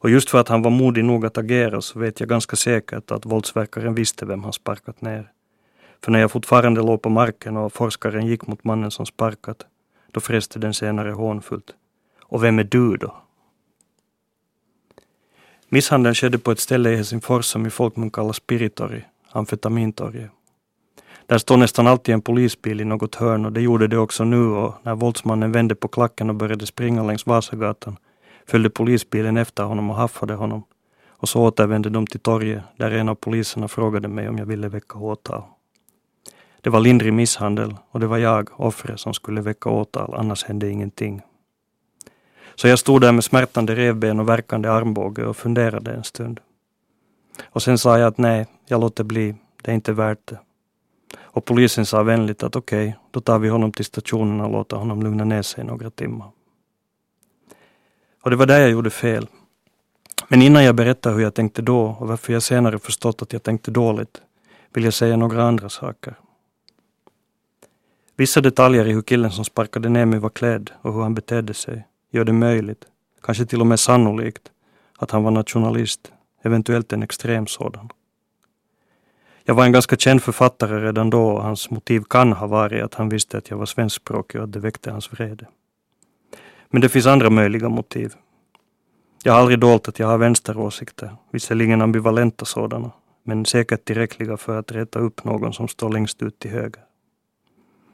Och 0.00 0.10
just 0.10 0.30
för 0.30 0.40
att 0.40 0.48
han 0.48 0.62
var 0.62 0.70
modig 0.70 1.04
nog 1.04 1.26
att 1.26 1.38
agera 1.38 1.80
så 1.80 1.98
vet 1.98 2.20
jag 2.20 2.28
ganska 2.28 2.56
säkert 2.56 3.10
att 3.10 3.26
våldsverkaren 3.26 3.94
visste 3.94 4.26
vem 4.26 4.44
han 4.44 4.52
sparkat 4.52 5.00
ner. 5.00 5.32
För 6.04 6.12
när 6.12 6.18
jag 6.18 6.30
fortfarande 6.30 6.82
låg 6.82 7.02
på 7.02 7.10
marken 7.10 7.56
och 7.56 7.72
forskaren 7.72 8.26
gick 8.26 8.46
mot 8.46 8.64
mannen 8.64 8.90
som 8.90 9.06
sparkat, 9.06 9.66
då 10.12 10.20
fräste 10.20 10.58
den 10.58 10.74
senare 10.74 11.10
hånfullt. 11.10 11.74
Och 12.22 12.44
vem 12.44 12.58
är 12.58 12.64
du 12.64 12.96
då? 12.96 13.16
Misshandeln 15.68 16.14
skedde 16.14 16.38
på 16.38 16.50
ett 16.50 16.60
ställe 16.60 16.90
i 16.90 16.96
Helsingfors 16.96 17.44
som 17.44 17.66
i 17.66 17.70
folkmun 17.70 18.10
kallas 18.10 18.36
Spiritori, 18.36 19.04
amfetamintorget. 19.30 20.30
Där 21.28 21.38
står 21.38 21.56
nästan 21.56 21.86
alltid 21.86 22.14
en 22.14 22.20
polisbil 22.20 22.80
i 22.80 22.84
något 22.84 23.14
hörn 23.14 23.44
och 23.44 23.52
det 23.52 23.60
gjorde 23.60 23.88
det 23.88 23.98
också 23.98 24.24
nu 24.24 24.46
och 24.46 24.74
när 24.82 24.94
våldsmannen 24.94 25.52
vände 25.52 25.74
på 25.74 25.88
klacken 25.88 26.30
och 26.30 26.34
började 26.34 26.66
springa 26.66 27.02
längs 27.02 27.26
Vasagatan 27.26 27.96
följde 28.46 28.70
polisbilen 28.70 29.36
efter 29.36 29.62
honom 29.62 29.90
och 29.90 29.96
haffade 29.96 30.34
honom. 30.34 30.64
Och 31.08 31.28
så 31.28 31.42
återvände 31.42 31.90
de 31.90 32.06
till 32.06 32.20
torget 32.20 32.62
där 32.76 32.90
en 32.90 33.08
av 33.08 33.14
poliserna 33.14 33.68
frågade 33.68 34.08
mig 34.08 34.28
om 34.28 34.38
jag 34.38 34.46
ville 34.46 34.68
väcka 34.68 34.98
åtal. 34.98 35.42
Det 36.60 36.70
var 36.70 36.80
lindrig 36.80 37.12
misshandel 37.12 37.76
och 37.90 38.00
det 38.00 38.06
var 38.06 38.18
jag, 38.18 38.60
offret, 38.60 39.00
som 39.00 39.14
skulle 39.14 39.40
väcka 39.40 39.70
åtal, 39.70 40.14
annars 40.14 40.44
hände 40.44 40.70
ingenting. 40.70 41.22
Så 42.54 42.68
jag 42.68 42.78
stod 42.78 43.00
där 43.00 43.12
med 43.12 43.24
smärtande 43.24 43.74
revben 43.74 44.20
och 44.20 44.28
verkande 44.28 44.68
armbåge 44.68 45.26
och 45.26 45.36
funderade 45.36 45.90
en 45.92 46.04
stund. 46.04 46.40
Och 47.44 47.62
sen 47.62 47.78
sa 47.78 47.98
jag 47.98 48.08
att 48.08 48.18
nej, 48.18 48.46
jag 48.66 48.80
låter 48.80 49.04
bli, 49.04 49.34
det 49.62 49.70
är 49.70 49.74
inte 49.74 49.92
värt 49.92 50.26
det. 50.26 50.38
Och 51.38 51.44
polisen 51.44 51.86
sa 51.86 52.02
vänligt 52.02 52.42
att 52.42 52.56
okej, 52.56 52.88
okay, 52.88 53.00
då 53.10 53.20
tar 53.20 53.38
vi 53.38 53.48
honom 53.48 53.72
till 53.72 53.84
stationen 53.84 54.40
och 54.40 54.50
låter 54.52 54.76
honom 54.76 55.02
lugna 55.02 55.24
ner 55.24 55.42
sig 55.42 55.64
några 55.64 55.90
timmar. 55.90 56.30
Och 58.22 58.30
det 58.30 58.36
var 58.36 58.46
där 58.46 58.60
jag 58.60 58.70
gjorde 58.70 58.90
fel. 58.90 59.26
Men 60.28 60.42
innan 60.42 60.64
jag 60.64 60.74
berättar 60.74 61.14
hur 61.14 61.20
jag 61.20 61.34
tänkte 61.34 61.62
då 61.62 61.96
och 62.00 62.08
varför 62.08 62.32
jag 62.32 62.42
senare 62.42 62.78
förstått 62.78 63.22
att 63.22 63.32
jag 63.32 63.42
tänkte 63.42 63.70
dåligt 63.70 64.22
vill 64.74 64.84
jag 64.84 64.94
säga 64.94 65.16
några 65.16 65.42
andra 65.42 65.68
saker. 65.68 66.14
Vissa 68.16 68.40
detaljer 68.40 68.86
i 68.86 68.92
hur 68.92 69.02
killen 69.02 69.30
som 69.30 69.44
sparkade 69.44 69.88
ner 69.88 70.06
mig 70.06 70.18
var 70.18 70.30
klädd 70.30 70.70
och 70.82 70.94
hur 70.94 71.02
han 71.02 71.14
betedde 71.14 71.54
sig 71.54 71.86
gör 72.10 72.24
det 72.24 72.32
möjligt, 72.32 72.84
kanske 73.22 73.46
till 73.46 73.60
och 73.60 73.66
med 73.66 73.80
sannolikt, 73.80 74.50
att 74.98 75.10
han 75.10 75.22
var 75.22 75.30
nationalist, 75.30 76.12
eventuellt 76.42 76.92
en 76.92 77.02
extrem 77.02 77.46
sådan. 77.46 77.88
Jag 79.48 79.54
var 79.54 79.64
en 79.64 79.72
ganska 79.72 79.96
känd 79.96 80.22
författare 80.22 80.80
redan 80.80 81.10
då 81.10 81.28
och 81.28 81.42
hans 81.42 81.70
motiv 81.70 82.04
kan 82.10 82.32
ha 82.32 82.46
varit 82.46 82.82
att 82.82 82.94
han 82.94 83.08
visste 83.08 83.38
att 83.38 83.50
jag 83.50 83.56
var 83.56 83.66
svenskspråkig 83.66 84.40
och 84.40 84.44
att 84.44 84.52
det 84.52 84.60
väckte 84.60 84.90
hans 84.90 85.12
vrede. 85.12 85.46
Men 86.70 86.80
det 86.80 86.88
finns 86.88 87.06
andra 87.06 87.30
möjliga 87.30 87.68
motiv. 87.68 88.14
Jag 89.22 89.32
har 89.32 89.40
aldrig 89.40 89.58
dolt 89.58 89.88
att 89.88 89.98
jag 89.98 90.06
har 90.06 90.18
vänsteråsikter, 90.18 91.16
visserligen 91.30 91.82
ambivalenta 91.82 92.44
sådana, 92.44 92.90
men 93.24 93.44
säkert 93.44 93.84
tillräckliga 93.84 94.36
för 94.36 94.58
att 94.58 94.72
reta 94.72 94.98
upp 94.98 95.24
någon 95.24 95.52
som 95.52 95.68
står 95.68 95.88
längst 95.92 96.22
ut 96.22 96.38
till 96.38 96.50
höger. 96.50 96.82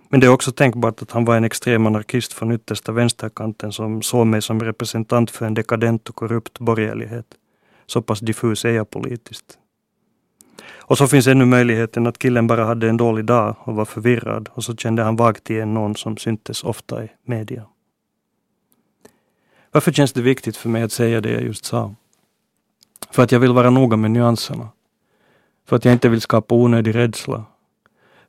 Men 0.09 0.21
det 0.21 0.27
är 0.27 0.31
också 0.31 0.53
tänkbart 0.53 1.03
att 1.03 1.11
han 1.11 1.25
var 1.25 1.37
en 1.37 1.45
extrem 1.45 1.87
anarkist 1.87 2.33
från 2.33 2.53
yttersta 2.53 2.93
vänsterkanten 2.93 3.73
som 3.73 4.03
såg 4.03 4.27
mig 4.27 4.43
som 4.43 4.61
representant 4.61 5.31
för 5.31 5.47
en 5.47 5.55
dekadent 5.55 6.09
och 6.09 6.15
korrupt 6.15 6.59
borgerlighet. 6.59 7.27
Så 7.87 8.03
pass 8.03 8.21
diffus 8.21 8.65
är 8.65 8.71
jag 8.71 8.91
politiskt. 8.91 9.59
Och 10.63 10.99
så 10.99 11.07
finns 11.07 11.27
ännu 11.27 11.45
möjligheten 11.45 12.07
att 12.07 12.19
killen 12.19 12.47
bara 12.47 12.65
hade 12.65 12.89
en 12.89 12.97
dålig 12.97 13.25
dag 13.25 13.57
och 13.59 13.75
var 13.75 13.85
förvirrad 13.85 14.49
och 14.53 14.65
så 14.65 14.77
kände 14.77 15.03
han 15.03 15.17
vagt 15.17 15.51
igen 15.51 15.75
någon 15.75 15.97
som 15.97 16.17
syntes 16.17 16.65
ofta 16.65 17.05
i 17.05 17.09
media. 17.25 17.65
Varför 19.73 19.93
känns 19.93 20.13
det 20.13 20.23
viktigt 20.23 20.57
för 20.57 20.69
mig 20.69 20.83
att 20.83 20.93
säga 20.93 21.21
det 21.21 21.31
jag 21.31 21.43
just 21.43 21.65
sa? 21.65 21.95
För 23.11 23.23
att 23.23 23.33
jag 23.33 23.41
vill 23.41 23.53
vara 23.53 23.71
noga 23.71 23.97
med 23.97 24.11
nyanserna. 24.11 24.69
För 25.67 25.77
att 25.77 25.85
jag 25.85 25.93
inte 25.93 26.09
vill 26.09 26.21
skapa 26.21 26.55
onödig 26.55 26.95
rädsla 26.95 27.45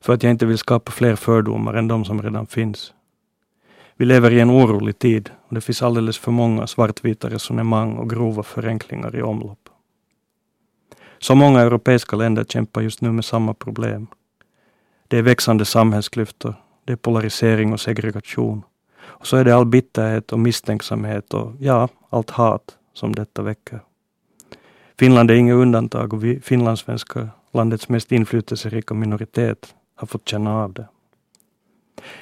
för 0.06 0.14
att 0.14 0.24
jag 0.24 0.32
inte 0.32 0.46
vill 0.46 0.58
skapa 0.58 0.92
fler 0.92 1.16
fördomar 1.16 1.74
än 1.74 1.88
de 1.88 2.06
som 2.06 2.22
redan 2.22 2.48
finns. 2.48 2.94
Vi 3.96 4.06
lever 4.06 4.32
i 4.34 4.40
en 4.40 4.52
orolig 4.52 5.00
tid 5.00 5.30
och 5.48 5.56
det 5.56 5.62
finns 5.62 5.82
alldeles 5.82 6.18
för 6.18 6.32
många 6.32 6.68
svartvita 6.68 7.30
resonemang 7.30 7.98
och 7.98 8.10
grova 8.10 8.44
förenklingar 8.44 9.16
i 9.16 9.22
omlopp. 9.22 9.65
Så 11.20 11.36
många 11.36 11.62
europeiska 11.62 12.16
länder 12.16 12.44
kämpar 12.44 12.82
just 12.82 13.02
nu 13.02 13.12
med 13.12 13.26
samma 13.26 13.54
problem. 13.54 14.08
Det 15.08 15.18
är 15.18 15.22
växande 15.22 15.66
samhällsklyftor, 15.66 16.54
det 16.86 16.94
är 16.94 16.98
polarisering 16.98 17.74
och 17.74 17.80
segregation. 17.80 18.64
Och 18.98 19.28
så 19.28 19.38
är 19.38 19.46
det 19.46 19.56
all 19.56 19.66
bitterhet 19.66 20.34
och 20.34 20.40
misstänksamhet 20.40 21.34
och 21.34 21.52
ja, 21.60 21.90
allt 22.10 22.30
hat 22.30 22.78
som 22.94 23.16
detta 23.16 23.42
väcker. 23.42 23.80
Finland 25.00 25.32
är 25.32 25.36
inget 25.36 25.56
undantag 25.56 26.14
och 26.14 26.24
vi 26.24 26.40
finlandssvenskar, 26.40 27.30
landets 27.52 27.90
mest 27.90 28.12
inflytelserika 28.12 28.94
minoritet, 28.94 29.76
har 29.96 30.08
fått 30.08 30.30
känna 30.30 30.64
av 30.64 30.74
det. 30.74 30.88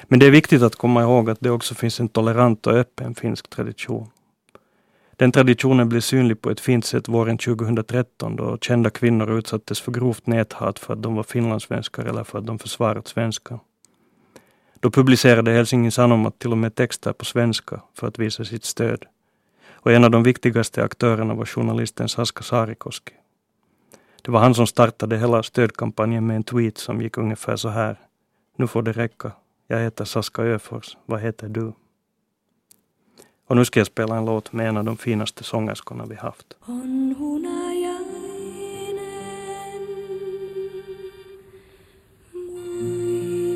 Men 0.02 0.18
det 0.18 0.26
är 0.26 0.30
viktigt 0.30 0.62
att 0.62 0.76
komma 0.76 1.02
ihåg 1.02 1.30
att 1.30 1.40
det 1.40 1.50
också 1.50 1.74
finns 1.74 2.00
en 2.00 2.08
tolerant 2.08 2.66
och 2.66 2.72
öppen 2.72 3.14
finsk 3.14 3.50
tradition. 3.50 4.06
Den 5.24 5.32
traditionen 5.32 5.88
blev 5.88 6.00
synlig 6.00 6.40
på 6.40 6.50
ett 6.50 6.60
fint 6.60 6.84
sätt 6.84 7.08
våren 7.08 7.38
2013 7.38 8.36
då 8.36 8.58
kända 8.60 8.90
kvinnor 8.90 9.38
utsattes 9.38 9.80
för 9.80 9.92
grovt 9.92 10.26
näthat 10.26 10.78
för 10.78 10.92
att 10.92 11.02
de 11.02 11.14
var 11.14 11.22
finlandssvenskar 11.22 12.04
eller 12.04 12.24
för 12.24 12.38
att 12.38 12.46
de 12.46 12.58
försvarat 12.58 13.08
svenska. 13.08 13.60
Då 14.80 14.90
publicerade 14.90 15.50
Helsingin 15.50 15.92
Sanomat 15.92 16.38
till 16.38 16.52
och 16.52 16.58
med 16.58 16.74
texter 16.74 17.12
på 17.12 17.24
svenska 17.24 17.80
för 17.94 18.06
att 18.06 18.18
visa 18.18 18.44
sitt 18.44 18.64
stöd. 18.64 19.04
Och 19.72 19.92
en 19.92 20.04
av 20.04 20.10
de 20.10 20.22
viktigaste 20.22 20.84
aktörerna 20.84 21.34
var 21.34 21.46
journalisten 21.46 22.08
Saska 22.08 22.42
Saarikoski. 22.42 23.14
Det 24.22 24.30
var 24.30 24.40
han 24.40 24.54
som 24.54 24.66
startade 24.66 25.18
hela 25.18 25.42
stödkampanjen 25.42 26.26
med 26.26 26.36
en 26.36 26.44
tweet 26.44 26.78
som 26.78 27.02
gick 27.02 27.18
ungefär 27.18 27.56
så 27.56 27.68
här. 27.68 28.00
Nu 28.56 28.66
får 28.66 28.82
det 28.82 28.92
räcka. 28.92 29.32
Jag 29.66 29.80
heter 29.80 30.04
Saska 30.04 30.42
Öfors. 30.42 30.96
Vad 31.06 31.20
heter 31.20 31.48
du? 31.48 31.72
Och 33.46 33.56
nu 33.56 33.64
ska 33.64 33.80
jag 33.80 33.86
spela 33.86 34.16
en 34.16 34.24
låt 34.24 34.52
med 34.52 34.68
en 34.68 34.76
av 34.76 34.84
de 34.84 34.96
finaste 34.96 35.44
sångerskorna 35.44 36.06
vi 36.06 36.14
haft. 36.14 36.56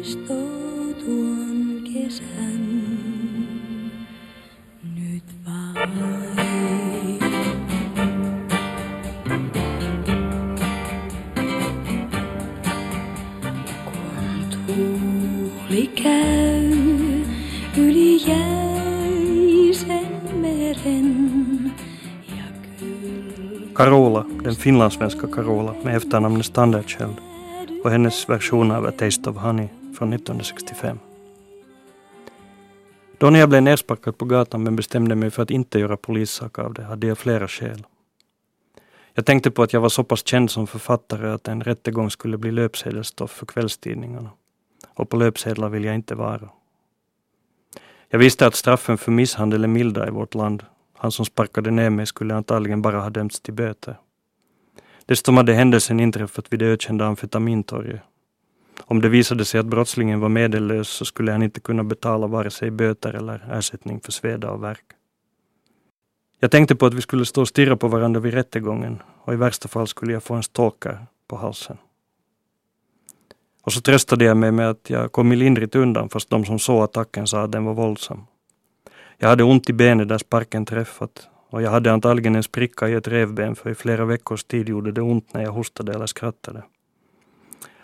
muistot 0.09 0.99
tuon 1.01 1.87
kesän. 1.87 2.48
Finlandssvenska 24.59 25.27
Carola 25.27 25.75
med 25.85 25.97
efternamnet 25.97 26.47
Standardchild, 26.47 27.17
och 27.85 27.91
hennes 27.91 28.29
version 28.29 28.71
av 28.71 28.87
A 28.87 28.93
Taste 28.99 29.31
of 29.31 29.37
Honey 29.37 29.69
från 29.99 30.13
1965. 30.13 30.99
Då 33.19 33.31
när 33.31 33.39
jag 33.41 33.49
blev 33.49 33.63
nersparkad 33.63 34.19
på 34.19 34.25
gatan 34.25 34.63
men 34.63 34.77
bestämde 34.77 35.15
mig 35.15 35.31
för 35.31 35.43
att 35.43 35.51
inte 35.51 35.79
göra 35.79 35.97
polissak 35.97 36.59
av 36.59 36.75
det 36.75 36.83
hade 36.83 37.07
jag 37.07 37.19
flera 37.19 37.49
skäl. 37.49 37.87
Jag 39.15 39.27
tänkte 39.27 39.51
på 39.51 39.63
att 39.63 39.73
jag 39.73 39.81
var 39.81 39.89
så 39.89 40.05
pass 40.05 40.27
känd 40.27 40.51
som 40.51 40.67
författare 40.67 41.29
att 41.29 41.49
en 41.49 41.61
rättegång 41.61 42.11
skulle 42.11 42.39
bli 42.39 42.51
löpsedelsstoff 42.51 43.31
för 43.31 43.47
kvällstidningarna. 43.47 44.31
Och 44.95 45.09
på 45.09 45.17
löpsedlar 45.17 45.69
vill 45.69 45.85
jag 45.85 45.95
inte 45.95 46.15
vara. 46.15 46.49
Jag 48.09 48.19
visste 48.19 48.47
att 48.47 48.55
straffen 48.55 48.99
för 48.99 49.13
misshandel 49.13 49.65
är 49.65 49.69
milda 49.69 50.09
i 50.09 50.11
vårt 50.11 50.35
land. 50.35 50.65
Han 50.97 51.13
som 51.13 51.25
sparkade 51.25 51.71
ner 51.71 51.91
mig 51.91 52.07
skulle 52.07 52.35
antagligen 52.35 52.83
bara 52.83 53.01
ha 53.01 53.11
dömts 53.11 53.41
till 53.41 53.55
böter. 53.55 53.97
Dessutom 55.09 55.37
hade 55.37 55.53
händelsen 55.53 56.01
inträffat 56.01 56.53
vid 56.53 56.61
det 56.61 56.67
ökända 56.67 57.07
amfetamintorget. 57.07 58.01
Om 58.81 59.01
det 59.01 59.09
visade 59.09 59.45
sig 59.45 59.61
att 59.61 59.67
brottslingen 59.67 60.21
var 60.21 60.29
medellös 60.29 60.89
så 60.89 61.05
skulle 61.05 61.33
han 61.33 61.43
inte 61.43 61.61
kunna 61.61 61.85
betala 61.85 62.27
vare 62.27 62.51
sig 62.51 62.71
böter 62.71 63.13
eller 63.15 63.49
ersättning 63.53 64.01
för 64.01 64.13
sveda 64.13 64.51
och 64.51 64.63
värk. 64.63 64.85
Jag 66.41 66.51
tänkte 66.51 66.77
på 66.77 66.87
att 66.87 66.95
vi 66.95 67.01
skulle 67.01 67.25
stå 67.25 67.41
och 67.41 67.49
stirra 67.49 67.77
på 67.77 67.89
varandra 67.89 68.21
vid 68.21 68.35
rättegången 68.35 69.03
och 69.25 69.33
i 69.33 69.37
värsta 69.37 69.69
fall 69.69 69.87
skulle 69.87 70.13
jag 70.13 70.23
få 70.23 70.35
en 70.35 70.43
stalker 70.43 71.07
på 71.29 71.37
halsen. 71.37 71.77
Och 73.63 73.73
så 73.73 73.81
tröstade 73.81 74.25
jag 74.25 74.37
mig 74.37 74.53
med 74.53 74.71
att 74.71 74.91
jag 74.91 75.13
kom 75.13 75.33
lindrigt 75.33 75.75
undan 75.75 76.09
fast 76.09 76.31
de 76.31 76.45
som 76.45 76.59
såg 76.59 76.83
attacken 76.83 77.27
sa 77.27 77.43
att 77.43 77.53
den 77.53 77.65
var 77.65 77.75
våldsam. 77.75 78.27
Jag 79.19 79.29
hade 79.29 79.45
ont 79.45 79.71
i 79.71 79.73
benet 79.73 80.09
där 80.09 80.19
sparken 80.19 80.65
träffat 80.65 81.29
och 81.51 81.63
jag 81.63 81.71
hade 81.71 81.93
antagligen 81.93 82.37
en 82.37 82.43
spricka 82.43 82.89
i 82.89 82.93
ett 82.93 83.09
revben 83.09 83.57
för 83.57 83.71
i 83.71 83.75
flera 83.75 84.05
veckors 84.05 84.45
tid 84.45 84.69
gjorde 84.69 84.93
det 84.93 85.03
ont 85.03 85.35
när 85.35 85.43
jag 85.43 85.53
hostade 85.53 85.93
eller 85.93 86.07
skrattade. 86.07 86.63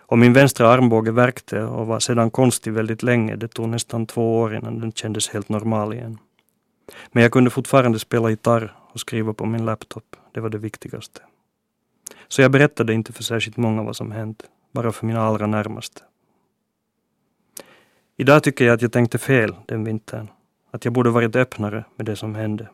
Och 0.07 0.19
min 0.19 0.33
vänstra 0.33 0.69
armbåge 0.69 1.11
värkte 1.11 1.63
och 1.63 1.87
var 1.87 2.01
sedan 2.01 2.31
konstig 2.31 2.73
väldigt 2.73 3.03
länge. 3.03 3.37
Det 3.37 3.49
tog 3.49 3.69
nästan 3.69 4.07
två 4.07 4.41
år 4.41 4.55
innan 4.55 4.81
den 4.81 4.93
kändes 4.93 5.29
helt 5.29 5.49
normal 5.49 5.93
igen. 5.93 6.19
Men 7.13 7.23
jag 7.23 7.33
kunde 7.33 7.51
fortfarande 7.51 7.99
spela 7.99 8.31
gitarr 8.31 8.77
och 8.93 9.01
skriva 9.01 9.33
på 9.33 9.47
min 9.47 9.65
laptop. 9.65 10.17
Det 10.33 10.41
var 10.41 10.49
det 10.49 10.59
viktigaste. 10.59 11.21
Så 12.29 12.43
jag 12.43 12.51
berättade 12.51 12.95
inte 12.95 13.13
för 13.13 13.23
särskilt 13.23 13.57
många 13.57 13.83
vad 13.83 13.97
som 13.97 14.13
hänt, 14.13 14.43
bara 14.73 14.93
för 14.93 15.07
mina 15.07 15.23
allra 15.23 15.47
närmaste. 15.47 16.01
Idag 18.17 18.43
tycker 18.43 18.65
jag 18.65 18.75
att 18.75 18.83
jag 18.83 18.93
tänkte 18.93 19.19
fel 19.19 19.55
den 19.67 19.85
vintern. 19.85 20.29
Att 20.71 20.85
jag 20.85 20.95
borde 20.95 21.11
varit 21.11 21.37
öppnare 21.37 21.85
med 21.97 22.07
det 22.07 22.17
som 22.17 22.35
hände. 22.35 22.69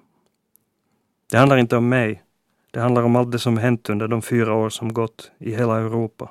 Det 1.30 1.38
handlar 1.38 1.56
inte 1.56 1.76
om 1.76 1.88
mig. 1.88 2.22
Det 2.70 2.80
handlar 2.80 3.02
om 3.02 3.16
allt 3.16 3.32
det 3.32 3.38
som 3.38 3.58
hänt 3.58 3.88
under 3.88 4.08
de 4.08 4.22
fyra 4.22 4.54
år 4.54 4.68
som 4.68 4.92
gått 4.92 5.30
i 5.38 5.54
hela 5.54 5.78
Europa. 5.78 6.30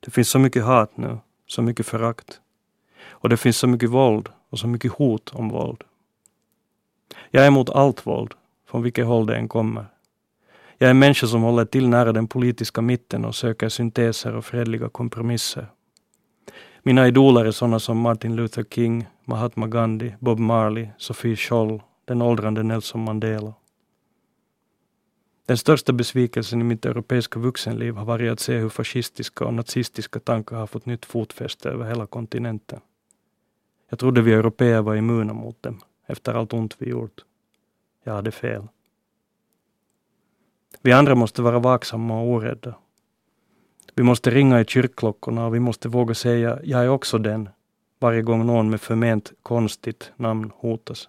Det 0.00 0.10
finns 0.10 0.28
så 0.28 0.38
mycket 0.38 0.64
hat 0.64 0.96
nu, 0.96 1.18
så 1.46 1.62
mycket 1.62 1.86
förakt. 1.86 2.40
Och 3.08 3.28
det 3.28 3.36
finns 3.36 3.56
så 3.56 3.66
mycket 3.66 3.90
våld 3.90 4.28
och 4.50 4.58
så 4.58 4.66
mycket 4.66 4.92
hot 4.92 5.30
om 5.34 5.48
våld. 5.48 5.84
Jag 7.30 7.42
är 7.42 7.48
emot 7.48 7.70
allt 7.70 8.06
våld, 8.06 8.34
från 8.70 8.82
vilket 8.82 9.06
håll 9.06 9.26
det 9.26 9.36
än 9.36 9.48
kommer. 9.48 9.86
Jag 10.78 10.86
är 10.86 10.90
en 10.90 10.98
människa 10.98 11.26
som 11.26 11.42
håller 11.42 11.64
till 11.64 11.88
nära 11.88 12.12
den 12.12 12.26
politiska 12.26 12.80
mitten 12.80 13.24
och 13.24 13.34
söker 13.34 13.68
synteser 13.68 14.36
och 14.36 14.44
fredliga 14.44 14.88
kompromisser. 14.88 15.66
Mina 16.82 17.08
idoler 17.08 17.44
är 17.44 17.50
sådana 17.50 17.78
som 17.78 17.98
Martin 17.98 18.36
Luther 18.36 18.64
King, 18.64 19.06
Mahatma 19.24 19.66
Gandhi, 19.66 20.14
Bob 20.18 20.38
Marley, 20.38 20.88
Sophie 20.98 21.36
Scholl, 21.36 21.82
den 22.04 22.22
åldrande 22.22 22.62
Nelson 22.62 23.04
Mandela. 23.04 23.54
Den 25.46 25.56
största 25.56 25.92
besvikelsen 25.92 26.60
i 26.60 26.64
mitt 26.64 26.86
europeiska 26.86 27.38
vuxenliv 27.38 27.94
har 27.94 28.04
varit 28.04 28.32
att 28.32 28.40
se 28.40 28.58
hur 28.58 28.68
fascistiska 28.68 29.44
och 29.44 29.54
nazistiska 29.54 30.20
tankar 30.20 30.56
har 30.56 30.66
fått 30.66 30.86
nytt 30.86 31.04
fotfäste 31.04 31.68
över 31.68 31.88
hela 31.88 32.06
kontinenten. 32.06 32.80
Jag 33.88 33.98
trodde 33.98 34.22
vi 34.22 34.32
europeer 34.32 34.82
var 34.82 34.94
immuna 34.96 35.32
mot 35.32 35.62
dem, 35.62 35.80
efter 36.06 36.34
allt 36.34 36.52
ont 36.52 36.76
vi 36.78 36.90
gjort. 36.90 37.24
Jag 38.04 38.12
hade 38.12 38.30
fel. 38.30 38.68
Vi 40.82 40.92
andra 40.92 41.14
måste 41.14 41.42
vara 41.42 41.58
vaksamma 41.58 42.20
och 42.20 42.28
orädda. 42.28 42.74
Vi 43.94 44.02
måste 44.02 44.30
ringa 44.30 44.60
i 44.60 44.64
kyrkklockorna 44.64 45.46
och 45.46 45.54
vi 45.54 45.60
måste 45.60 45.88
våga 45.88 46.14
säga 46.14 46.58
”jag 46.64 46.84
är 46.84 46.88
också 46.88 47.18
den” 47.18 47.48
varje 47.98 48.22
gång 48.22 48.46
någon 48.46 48.70
med 48.70 48.80
förment 48.80 49.32
konstigt 49.42 50.12
namn 50.16 50.50
hotas. 50.56 51.08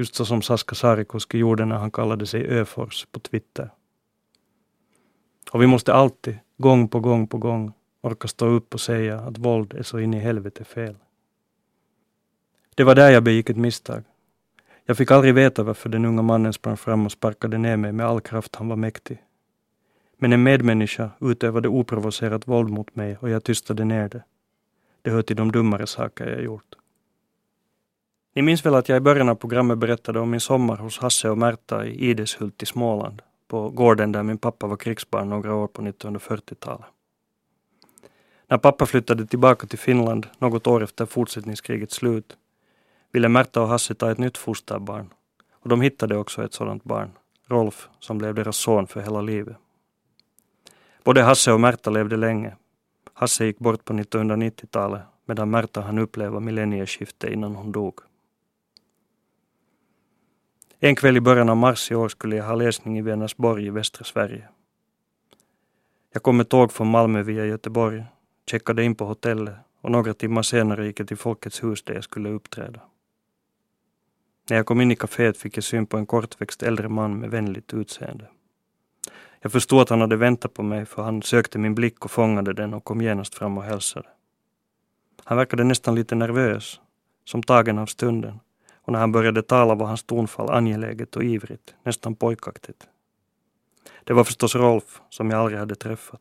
Just 0.00 0.14
så 0.14 0.24
som 0.24 0.42
Saska 0.42 0.74
Saarikoski 0.74 1.38
gjorde 1.38 1.64
när 1.64 1.76
han 1.76 1.90
kallade 1.90 2.26
sig 2.26 2.46
Öfors 2.46 3.06
på 3.12 3.20
Twitter. 3.20 3.70
Och 5.50 5.62
vi 5.62 5.66
måste 5.66 5.94
alltid, 5.94 6.38
gång 6.56 6.88
på 6.88 7.00
gång 7.00 7.26
på 7.26 7.38
gång, 7.38 7.72
orka 8.00 8.28
stå 8.28 8.46
upp 8.46 8.74
och 8.74 8.80
säga 8.80 9.18
att 9.18 9.38
våld 9.38 9.74
är 9.74 9.82
så 9.82 9.98
in 9.98 10.14
i 10.14 10.18
helvete 10.18 10.64
fel. 10.64 10.96
Det 12.74 12.84
var 12.84 12.94
där 12.94 13.10
jag 13.10 13.22
begick 13.22 13.50
ett 13.50 13.56
misstag. 13.56 14.04
Jag 14.84 14.96
fick 14.96 15.10
aldrig 15.10 15.34
veta 15.34 15.62
varför 15.62 15.88
den 15.88 16.04
unga 16.04 16.22
mannen 16.22 16.52
sprang 16.52 16.76
fram 16.76 17.06
och 17.06 17.12
sparkade 17.12 17.58
ner 17.58 17.76
mig 17.76 17.92
med 17.92 18.06
all 18.06 18.20
kraft 18.20 18.56
han 18.56 18.68
var 18.68 18.76
mäktig. 18.76 19.22
Men 20.18 20.32
en 20.32 20.42
medmänniska 20.42 21.10
utövade 21.20 21.68
oprovocerat 21.68 22.48
våld 22.48 22.70
mot 22.70 22.96
mig 22.96 23.16
och 23.20 23.30
jag 23.30 23.44
tystade 23.44 23.84
ner 23.84 24.08
det. 24.08 24.22
Det 25.02 25.10
hör 25.10 25.22
till 25.22 25.36
de 25.36 25.52
dummare 25.52 25.86
saker 25.86 26.26
jag 26.26 26.42
gjort. 26.42 26.79
Ni 28.34 28.42
minns 28.42 28.66
väl 28.66 28.74
att 28.74 28.88
jag 28.88 28.96
i 28.96 29.00
början 29.00 29.28
av 29.28 29.34
programmet 29.34 29.78
berättade 29.78 30.20
om 30.20 30.30
min 30.30 30.40
sommar 30.40 30.76
hos 30.76 30.98
Hasse 30.98 31.30
och 31.30 31.38
Märta 31.38 31.86
i 31.86 32.10
Ideshult 32.10 32.62
i 32.62 32.66
Småland, 32.66 33.22
på 33.48 33.70
gården 33.70 34.12
där 34.12 34.22
min 34.22 34.38
pappa 34.38 34.66
var 34.66 34.76
krigsbarn 34.76 35.28
några 35.28 35.54
år 35.54 35.66
på 35.66 35.82
1940-talet. 35.82 36.86
När 38.46 38.58
pappa 38.58 38.86
flyttade 38.86 39.26
tillbaka 39.26 39.66
till 39.66 39.78
Finland 39.78 40.26
något 40.38 40.66
år 40.66 40.82
efter 40.82 41.06
fortsättningskrigets 41.06 41.94
slut 41.94 42.36
ville 43.12 43.28
Märta 43.28 43.62
och 43.62 43.68
Hasse 43.68 43.94
ta 43.94 44.10
ett 44.10 44.18
nytt 44.18 44.38
fosterbarn 44.38 45.10
och 45.52 45.68
de 45.68 45.80
hittade 45.80 46.16
också 46.16 46.44
ett 46.44 46.54
sådant 46.54 46.84
barn, 46.84 47.10
Rolf, 47.46 47.88
som 48.00 48.18
blev 48.18 48.34
deras 48.34 48.56
son 48.56 48.86
för 48.86 49.00
hela 49.00 49.20
livet. 49.20 49.56
Både 51.04 51.22
Hasse 51.22 51.52
och 51.52 51.60
Märta 51.60 51.90
levde 51.90 52.16
länge. 52.16 52.56
Hasse 53.14 53.44
gick 53.44 53.58
bort 53.58 53.84
på 53.84 53.92
1990-talet 53.92 55.02
medan 55.24 55.50
Märta 55.50 55.80
hann 55.80 55.98
uppleva 55.98 56.40
millennieskiftet 56.40 57.30
innan 57.30 57.54
hon 57.54 57.72
dog. 57.72 58.00
En 60.82 60.96
kväll 60.96 61.16
i 61.16 61.20
början 61.20 61.48
av 61.48 61.56
mars 61.56 61.90
i 61.90 61.94
år 61.94 62.08
skulle 62.08 62.36
jag 62.36 62.44
ha 62.44 62.54
läsning 62.54 62.98
i 62.98 63.02
Vänersborg 63.02 63.66
i 63.66 63.70
västra 63.70 64.04
Sverige. 64.04 64.48
Jag 66.12 66.22
kom 66.22 66.36
med 66.36 66.48
tåg 66.48 66.72
från 66.72 66.90
Malmö 66.90 67.22
via 67.22 67.46
Göteborg, 67.46 68.04
checkade 68.50 68.84
in 68.84 68.94
på 68.94 69.04
hotellet 69.04 69.54
och 69.80 69.90
några 69.90 70.14
timmar 70.14 70.42
senare 70.42 70.86
gick 70.86 71.00
jag 71.00 71.08
till 71.08 71.16
Folkets 71.16 71.62
hus 71.64 71.82
där 71.82 71.94
jag 71.94 72.04
skulle 72.04 72.28
uppträda. 72.28 72.80
När 74.50 74.56
jag 74.56 74.66
kom 74.66 74.80
in 74.80 74.90
i 74.90 74.94
kaféet 74.94 75.36
fick 75.36 75.56
jag 75.56 75.64
syn 75.64 75.86
på 75.86 75.96
en 75.96 76.06
kortväxt 76.06 76.62
äldre 76.62 76.88
man 76.88 77.18
med 77.18 77.30
vänligt 77.30 77.74
utseende. 77.74 78.26
Jag 79.40 79.52
förstod 79.52 79.80
att 79.80 79.88
han 79.88 80.00
hade 80.00 80.16
väntat 80.16 80.54
på 80.54 80.62
mig 80.62 80.86
för 80.86 81.02
han 81.02 81.22
sökte 81.22 81.58
min 81.58 81.74
blick 81.74 82.04
och 82.04 82.10
fångade 82.10 82.52
den 82.52 82.74
och 82.74 82.84
kom 82.84 83.00
genast 83.00 83.34
fram 83.34 83.58
och 83.58 83.64
hälsade. 83.64 84.08
Han 85.24 85.38
verkade 85.38 85.64
nästan 85.64 85.94
lite 85.94 86.14
nervös, 86.14 86.80
som 87.24 87.42
tagen 87.42 87.78
av 87.78 87.86
stunden 87.86 88.40
och 88.90 88.92
när 88.92 89.00
han 89.00 89.12
började 89.12 89.42
tala 89.42 89.74
var 89.74 89.86
hans 89.86 90.02
tonfall 90.02 90.50
angeläget 90.50 91.16
och 91.16 91.24
ivrigt, 91.24 91.74
nästan 91.82 92.14
pojkaktigt. 92.14 92.88
Det 94.04 94.12
var 94.12 94.24
förstås 94.24 94.54
Rolf, 94.54 95.00
som 95.10 95.30
jag 95.30 95.40
aldrig 95.40 95.58
hade 95.58 95.74
träffat. 95.74 96.20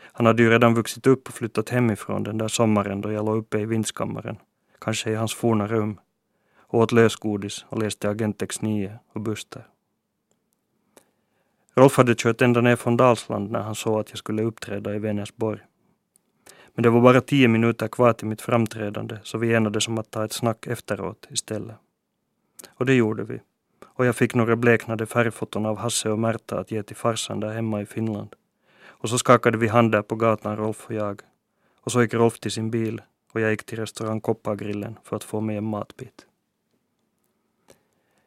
Han 0.00 0.26
hade 0.26 0.42
ju 0.42 0.50
redan 0.50 0.74
vuxit 0.74 1.06
upp 1.06 1.28
och 1.28 1.34
flyttat 1.34 1.68
hemifrån 1.68 2.22
den 2.22 2.38
där 2.38 2.48
sommaren 2.48 3.00
då 3.00 3.12
jag 3.12 3.24
låg 3.24 3.36
uppe 3.36 3.58
i 3.58 3.64
vindskammaren, 3.64 4.36
kanske 4.80 5.10
i 5.10 5.14
hans 5.14 5.34
forna 5.34 5.66
rum, 5.66 6.00
och 6.58 6.80
åt 6.80 6.92
lösgodis 6.92 7.66
och 7.68 7.82
läste 7.82 8.10
Agent 8.10 8.42
X9 8.42 8.98
och 9.12 9.20
Buster. 9.20 9.66
Rolf 11.74 11.96
hade 11.96 12.14
kört 12.14 12.42
ända 12.42 12.60
ner 12.60 12.76
från 12.76 12.96
Dalsland 12.96 13.50
när 13.50 13.60
han 13.60 13.74
såg 13.74 14.00
att 14.00 14.10
jag 14.10 14.18
skulle 14.18 14.42
uppträda 14.42 14.94
i 14.94 14.98
Vänersborg. 14.98 15.60
Men 16.74 16.82
det 16.82 16.90
var 16.90 17.00
bara 17.00 17.20
tio 17.20 17.48
minuter 17.48 17.88
kvar 17.88 18.12
till 18.12 18.26
mitt 18.26 18.42
framträdande 18.42 19.18
så 19.22 19.38
vi 19.38 19.54
enades 19.54 19.88
om 19.88 19.98
att 19.98 20.10
ta 20.10 20.24
ett 20.24 20.32
snack 20.32 20.66
efteråt 20.66 21.26
istället. 21.30 21.76
Och 22.68 22.86
det 22.86 22.94
gjorde 22.94 23.24
vi. 23.24 23.40
Och 23.86 24.06
jag 24.06 24.16
fick 24.16 24.34
några 24.34 24.56
bleknade 24.56 25.06
färgfoton 25.06 25.66
av 25.66 25.78
Hasse 25.78 26.10
och 26.10 26.18
Märta 26.18 26.58
att 26.58 26.70
ge 26.70 26.82
till 26.82 26.96
farsan 26.96 27.40
där 27.40 27.52
hemma 27.52 27.80
i 27.80 27.86
Finland. 27.86 28.34
Och 28.86 29.08
så 29.08 29.18
skakade 29.18 29.58
vi 29.58 29.68
hand 29.68 29.92
där 29.92 30.02
på 30.02 30.16
gatan, 30.16 30.56
Rolf 30.56 30.86
och 30.86 30.94
jag. 30.94 31.20
Och 31.80 31.92
så 31.92 32.02
gick 32.02 32.14
Rolf 32.14 32.40
till 32.40 32.50
sin 32.50 32.70
bil 32.70 33.02
och 33.32 33.40
jag 33.40 33.50
gick 33.50 33.64
till 33.64 33.78
restaurang 33.78 34.20
Koppargrillen 34.20 34.98
för 35.04 35.16
att 35.16 35.24
få 35.24 35.40
mig 35.40 35.56
en 35.56 35.64
matbit. 35.64 36.26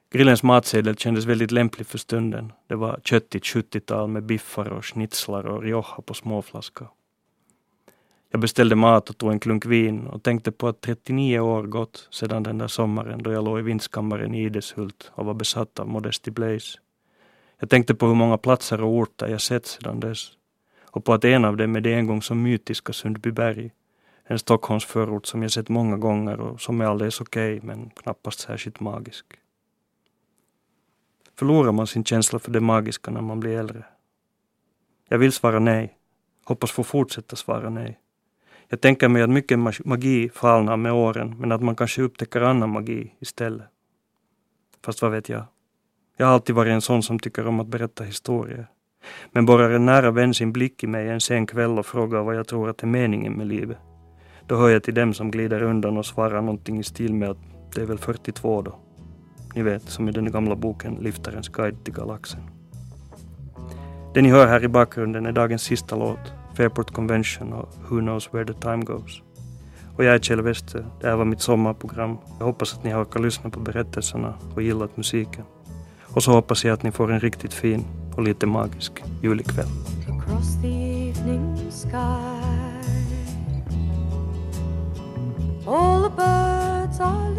Grillens 0.10 0.44
matsedel 0.44 0.98
kändes 0.98 1.26
väldigt 1.26 1.52
lämplig 1.52 1.88
för 1.88 1.98
stunden. 1.98 2.54
Det 2.68 2.76
var 2.76 3.00
köttigt 3.04 3.44
70-tal 3.44 4.10
med 4.10 4.24
biffar 4.24 4.70
och 4.70 4.86
schnitzlar 4.86 5.46
och 5.46 5.64
rioja 5.64 6.02
på 6.06 6.14
småflaska. 6.14 6.88
Jag 8.34 8.42
beställde 8.42 8.76
mat 8.76 9.10
och 9.10 9.18
tog 9.18 9.32
en 9.32 9.40
klunk 9.40 9.66
vin 9.66 10.08
och 10.08 10.24
tänkte 10.24 10.52
på 10.52 10.68
att 10.68 10.82
39 10.82 11.40
år 11.40 11.64
gått 11.64 12.08
sedan 12.12 12.44
den 12.44 12.58
där 12.58 12.68
sommaren 12.68 13.24
då 13.24 13.32
jag 13.32 13.44
låg 13.44 13.60
i 13.60 13.62
vindskammaren 13.62 14.36
i 14.36 14.44
Ideshult 14.44 15.12
och 15.16 15.26
var 15.26 15.34
besatt 15.34 15.80
av 15.80 15.88
Modesty 15.88 16.32
Blaze. 16.32 16.80
Jag 17.60 17.70
tänkte 17.70 17.96
på 17.96 18.08
hur 18.08 18.16
många 18.16 18.38
platser 18.38 18.82
och 18.82 18.90
orter 18.90 19.28
jag 19.28 19.42
sett 19.42 19.66
sedan 19.66 20.00
dess 20.00 20.32
och 20.84 21.06
på 21.06 21.14
att 21.14 21.26
en 21.26 21.46
av 21.46 21.58
dem 21.58 21.76
är 21.76 21.82
det 21.82 21.94
en 21.94 22.08
gång 22.08 22.22
så 22.22 22.36
mytiska 22.36 22.94
Sundbyberg, 22.94 23.72
en 24.24 24.40
Stockholmsförort 24.40 25.26
som 25.26 25.42
jag 25.42 25.52
sett 25.52 25.70
många 25.70 25.98
gånger 25.98 26.40
och 26.40 26.62
som 26.62 26.82
är 26.82 26.86
alldeles 26.86 27.22
okej 27.22 27.58
okay, 27.58 27.68
men 27.68 27.90
knappast 27.90 28.40
särskilt 28.40 28.80
magisk. 28.80 29.26
Förlorar 31.40 31.72
man 31.72 31.88
sin 31.88 32.04
känsla 32.04 32.40
för 32.40 32.52
det 32.52 32.60
magiska 32.60 33.12
när 33.12 33.22
man 33.22 33.40
blir 33.40 33.58
äldre? 33.58 33.86
Jag 35.10 35.18
vill 35.18 35.32
svara 35.32 35.60
nej. 35.60 35.98
Hoppas 36.46 36.72
få 36.72 36.84
fortsätta 36.84 37.36
svara 37.36 37.70
nej. 37.70 38.00
Jag 38.72 38.82
tänker 38.82 39.08
mig 39.08 39.22
att 39.22 39.30
mycket 39.30 39.60
magi 39.86 40.30
falnar 40.30 40.78
med 40.78 40.94
åren 40.94 41.36
men 41.40 41.52
att 41.52 41.62
man 41.62 41.76
kanske 41.76 42.02
upptäcker 42.02 42.42
annan 42.42 42.70
magi 42.70 43.16
istället. 43.20 43.68
Fast 44.86 45.02
vad 45.02 45.12
vet 45.12 45.30
jag? 45.30 45.44
Jag 46.18 46.26
har 46.26 46.34
alltid 46.34 46.56
varit 46.56 46.72
en 46.72 46.82
sån 46.82 47.04
som 47.04 47.20
tycker 47.20 47.48
om 47.48 47.60
att 47.60 47.68
berätta 47.68 48.04
historier. 48.04 48.68
Men 49.32 49.46
borrar 49.46 49.70
en 49.72 49.86
nära 49.86 50.12
vän 50.12 50.34
sin 50.34 50.52
blick 50.52 50.84
i 50.84 50.88
mig 50.88 51.10
en 51.10 51.22
sen 51.22 51.48
kväll 51.48 51.80
och 51.80 51.86
frågar 51.86 52.24
vad 52.24 52.36
jag 52.36 52.48
tror 52.48 52.70
att 52.70 52.84
är 52.84 52.88
meningen 52.88 53.34
med 53.34 53.48
livet. 53.48 53.78
Då 54.48 54.56
hör 54.56 54.70
jag 54.70 54.84
till 54.84 54.94
dem 54.94 55.14
som 55.14 55.32
glider 55.32 55.64
undan 55.64 55.98
och 55.98 56.06
svarar 56.06 56.42
någonting 56.42 56.80
i 56.80 56.84
stil 56.84 57.14
med 57.14 57.30
att 57.30 57.38
det 57.76 57.82
är 57.82 57.86
väl 57.86 57.98
42 57.98 58.62
då. 58.62 58.80
Ni 59.56 59.62
vet, 59.62 59.84
som 59.84 60.10
i 60.10 60.12
den 60.12 60.32
gamla 60.32 60.56
boken 60.56 60.96
Liftarens 61.02 61.50
guide 61.50 61.84
till 61.84 61.94
galaxen. 61.94 62.42
Det 64.14 64.22
ni 64.22 64.30
hör 64.30 64.48
här 64.48 64.64
i 64.64 64.68
bakgrunden 64.68 65.26
är 65.26 65.32
dagens 65.32 65.62
sista 65.62 65.96
låt, 65.96 66.34
Fairport 66.54 66.92
Convention 66.92 67.54
och 67.54 67.70
Who 67.90 68.00
knows 68.00 68.34
where 68.34 68.46
the 68.46 68.54
time 68.54 68.86
goes. 68.86 69.22
Och 69.98 70.04
jag 70.04 70.16
är 70.16 70.20
Kjell 70.20 70.42
Wester, 70.42 70.86
det 71.02 71.08
här 71.08 71.16
var 71.16 71.26
mitt 71.26 71.42
sommarprogram. 71.42 72.18
Jag 72.40 72.46
hoppas 72.46 72.74
att 72.74 72.84
ni 72.84 72.92
har 72.92 73.02
orkat 73.02 73.22
lyssna 73.22 73.50
på 73.50 73.60
berättelserna 73.60 74.34
och 74.56 74.62
gillat 74.62 74.98
musiken. 74.98 75.44
Och 76.14 76.24
så 76.24 76.32
hoppas 76.32 76.66
jag 76.66 76.74
att 76.74 76.84
ni 76.84 76.92
får 76.92 77.12
en 77.12 77.20
riktigt 77.20 77.54
fin 77.54 77.86
och 78.16 78.24
lite 78.24 78.46
magisk 78.46 79.04
julikväll. 79.24 79.68
Across 80.10 80.62
the 80.62 80.68
evening 80.68 81.72
sky 81.72 82.42
All 85.68 86.04
the 86.04 86.10
birds 86.10 87.00
are 87.00 87.31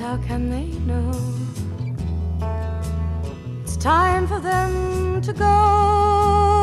how 0.00 0.16
can 0.26 0.48
they 0.48 0.64
know? 0.88 1.12
It's 3.62 3.76
time 3.76 4.26
for 4.26 4.40
them 4.40 5.20
to 5.20 5.32
go 5.34 6.59